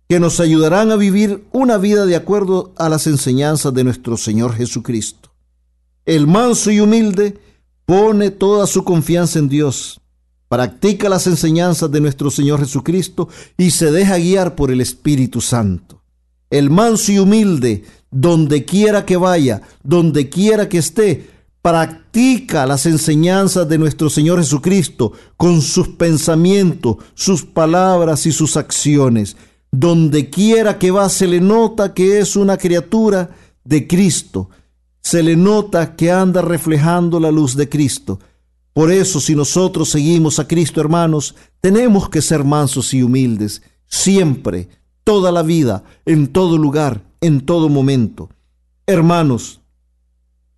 que 0.08 0.20
nos 0.20 0.40
ayudarán 0.40 0.92
a 0.92 0.98
vivir 0.98 1.48
una 1.52 1.80
vida 1.80 2.06
de 2.06 2.16
acuerdo 2.16 2.74
a 2.78 2.90
las 2.90 3.08
enseñanzas 3.08 3.74
de 3.74 3.84
nuestro 3.84 4.18
Señor 4.18 4.54
Jesucristo. 4.54 5.32
El 6.06 6.28
manso 6.28 6.70
y 6.70 6.80
humilde 6.80 7.40
pone 7.88 8.30
toda 8.30 8.68
su 8.68 8.84
confianza 8.84 9.40
en 9.40 9.50
Dios, 9.50 10.00
practica 10.48 11.10
las 11.10 11.26
enseñanzas 11.26 11.90
de 11.92 12.02
nuestro 12.02 12.30
Señor 12.30 12.60
Jesucristo 12.60 13.30
y 13.58 13.72
se 13.72 13.92
deja 13.92 14.20
guiar 14.20 14.54
por 14.54 14.70
el 14.70 14.80
Espíritu 14.80 15.42
Santo. 15.42 15.97
El 16.50 16.70
manso 16.70 17.12
y 17.12 17.20
humilde, 17.20 17.84
donde 18.12 18.66
quiera 18.66 19.06
que 19.06 19.18
vaya, 19.18 19.62
donde 19.84 20.30
quiera 20.30 20.70
que 20.70 20.78
esté, 20.78 21.28
practica 21.62 22.66
las 22.66 22.86
enseñanzas 22.86 23.68
de 23.68 23.78
nuestro 23.78 24.10
Señor 24.10 24.40
Jesucristo 24.40 25.12
con 25.36 25.62
sus 25.62 25.90
pensamientos, 25.90 26.98
sus 27.14 27.44
palabras 27.44 28.26
y 28.26 28.32
sus 28.32 28.56
acciones. 28.56 29.36
Donde 29.70 30.30
quiera 30.30 30.80
que 30.80 30.92
va 30.92 31.10
se 31.10 31.28
le 31.28 31.42
nota 31.42 31.94
que 31.94 32.20
es 32.20 32.38
una 32.38 32.58
criatura 32.58 33.32
de 33.66 33.86
Cristo. 33.86 34.50
Se 35.02 35.22
le 35.22 35.36
nota 35.36 35.96
que 35.98 36.10
anda 36.10 36.42
reflejando 36.42 37.20
la 37.20 37.32
luz 37.32 37.56
de 37.56 37.68
Cristo. 37.68 38.20
Por 38.72 38.92
eso 38.92 39.20
si 39.20 39.36
nosotros 39.36 39.90
seguimos 39.90 40.40
a 40.40 40.48
Cristo, 40.48 40.80
hermanos, 40.80 41.36
tenemos 41.60 42.08
que 42.10 42.22
ser 42.22 42.44
mansos 42.44 42.94
y 42.94 43.04
humildes, 43.04 43.62
siempre, 43.88 44.70
toda 45.08 45.32
la 45.32 45.42
vida, 45.42 45.86
en 46.06 46.28
todo 46.28 46.58
lugar, 46.58 47.02
en 47.22 47.46
todo 47.46 47.70
momento. 47.70 48.30
Hermanos, 48.86 49.62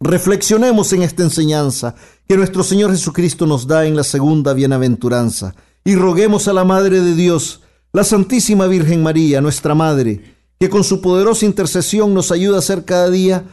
Reflexionemos 0.01 0.93
en 0.93 1.03
esta 1.03 1.23
enseñanza 1.23 1.93
que 2.25 2.37
nuestro 2.37 2.63
Señor 2.63 2.89
Jesucristo 2.91 3.45
nos 3.45 3.67
da 3.67 3.85
en 3.85 3.97
la 3.97 4.03
segunda 4.03 4.53
bienaventuranza 4.53 5.55
y 5.83 5.95
roguemos 5.95 6.47
a 6.47 6.53
la 6.53 6.63
Madre 6.63 7.01
de 7.01 7.15
Dios, 7.15 7.63
la 7.91 8.05
Santísima 8.05 8.67
Virgen 8.67 9.03
María, 9.03 9.41
nuestra 9.41 9.75
Madre, 9.75 10.37
que 10.57 10.69
con 10.69 10.85
su 10.85 11.01
poderosa 11.01 11.45
intercesión 11.45 12.13
nos 12.13 12.31
ayuda 12.31 12.59
a 12.59 12.61
ser 12.61 12.85
cada 12.85 13.09
día 13.09 13.43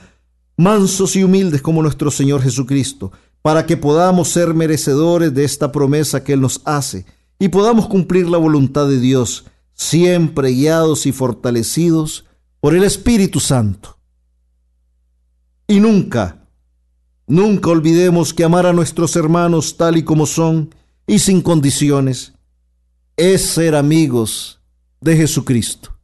mansos 0.57 1.17
y 1.17 1.25
humildes 1.25 1.63
como 1.63 1.83
nuestro 1.83 2.13
Señor 2.13 2.43
Jesucristo, 2.43 3.11
para 3.43 3.67
que 3.67 3.77
podamos 3.77 4.29
ser 4.29 4.55
merecedores 4.55 5.35
de 5.35 5.43
esta 5.43 5.73
promesa 5.73 6.23
que 6.23 6.35
Él 6.35 6.41
nos 6.41 6.61
hace 6.65 7.07
y 7.41 7.49
podamos 7.49 7.89
cumplir 7.89 8.29
la 8.29 8.39
voluntad 8.39 8.87
de 8.87 9.01
Dios, 9.01 9.47
siempre 9.77 10.51
guiados 10.51 11.07
y 11.07 11.13
fortalecidos 11.13 12.25
por 12.61 12.75
el 12.75 12.83
Espíritu 12.83 13.39
Santo. 13.39 13.99
Y 15.69 15.79
nunca, 15.79 16.49
nunca 17.27 17.71
olvidemos 17.71 18.35
que 18.35 18.43
amar 18.43 18.67
a 18.67 18.73
nuestros 18.73 19.15
hermanos 19.15 19.77
tal 19.77 19.97
y 19.97 20.03
como 20.03 20.27
son 20.27 20.75
y 21.07 21.21
sin 21.21 21.43
condiciones 21.43 22.33
es 23.17 23.47
ser 23.47 23.77
amigos 23.77 24.61
de 25.01 25.17
Jesucristo. 25.17 25.97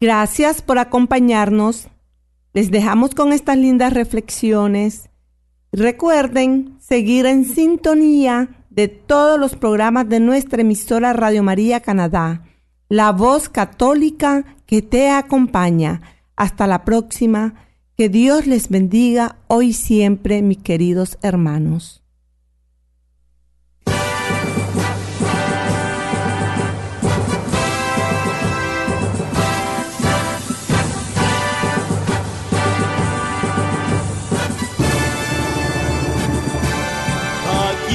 Gracias 0.00 0.62
por 0.62 0.78
acompañarnos. 0.78 1.88
Les 2.54 2.70
dejamos 2.70 3.14
con 3.14 3.32
estas 3.32 3.56
lindas 3.56 3.92
reflexiones. 3.92 5.10
Recuerden 5.70 6.76
seguir 6.80 7.24
en 7.26 7.44
sintonía 7.44 8.61
de 8.74 8.88
todos 8.88 9.38
los 9.38 9.54
programas 9.54 10.08
de 10.08 10.20
nuestra 10.20 10.62
emisora 10.62 11.12
Radio 11.12 11.42
María 11.42 11.80
Canadá 11.80 12.42
la 12.92 13.10
voz 13.10 13.48
católica 13.48 14.44
que 14.66 14.82
te 14.82 15.08
acompaña. 15.08 16.02
Hasta 16.36 16.66
la 16.66 16.84
próxima. 16.84 17.54
Que 17.96 18.10
Dios 18.10 18.46
les 18.46 18.68
bendiga 18.68 19.36
hoy 19.48 19.72
siempre, 19.72 20.42
mis 20.42 20.58
queridos 20.58 21.16
hermanos. 21.22 22.01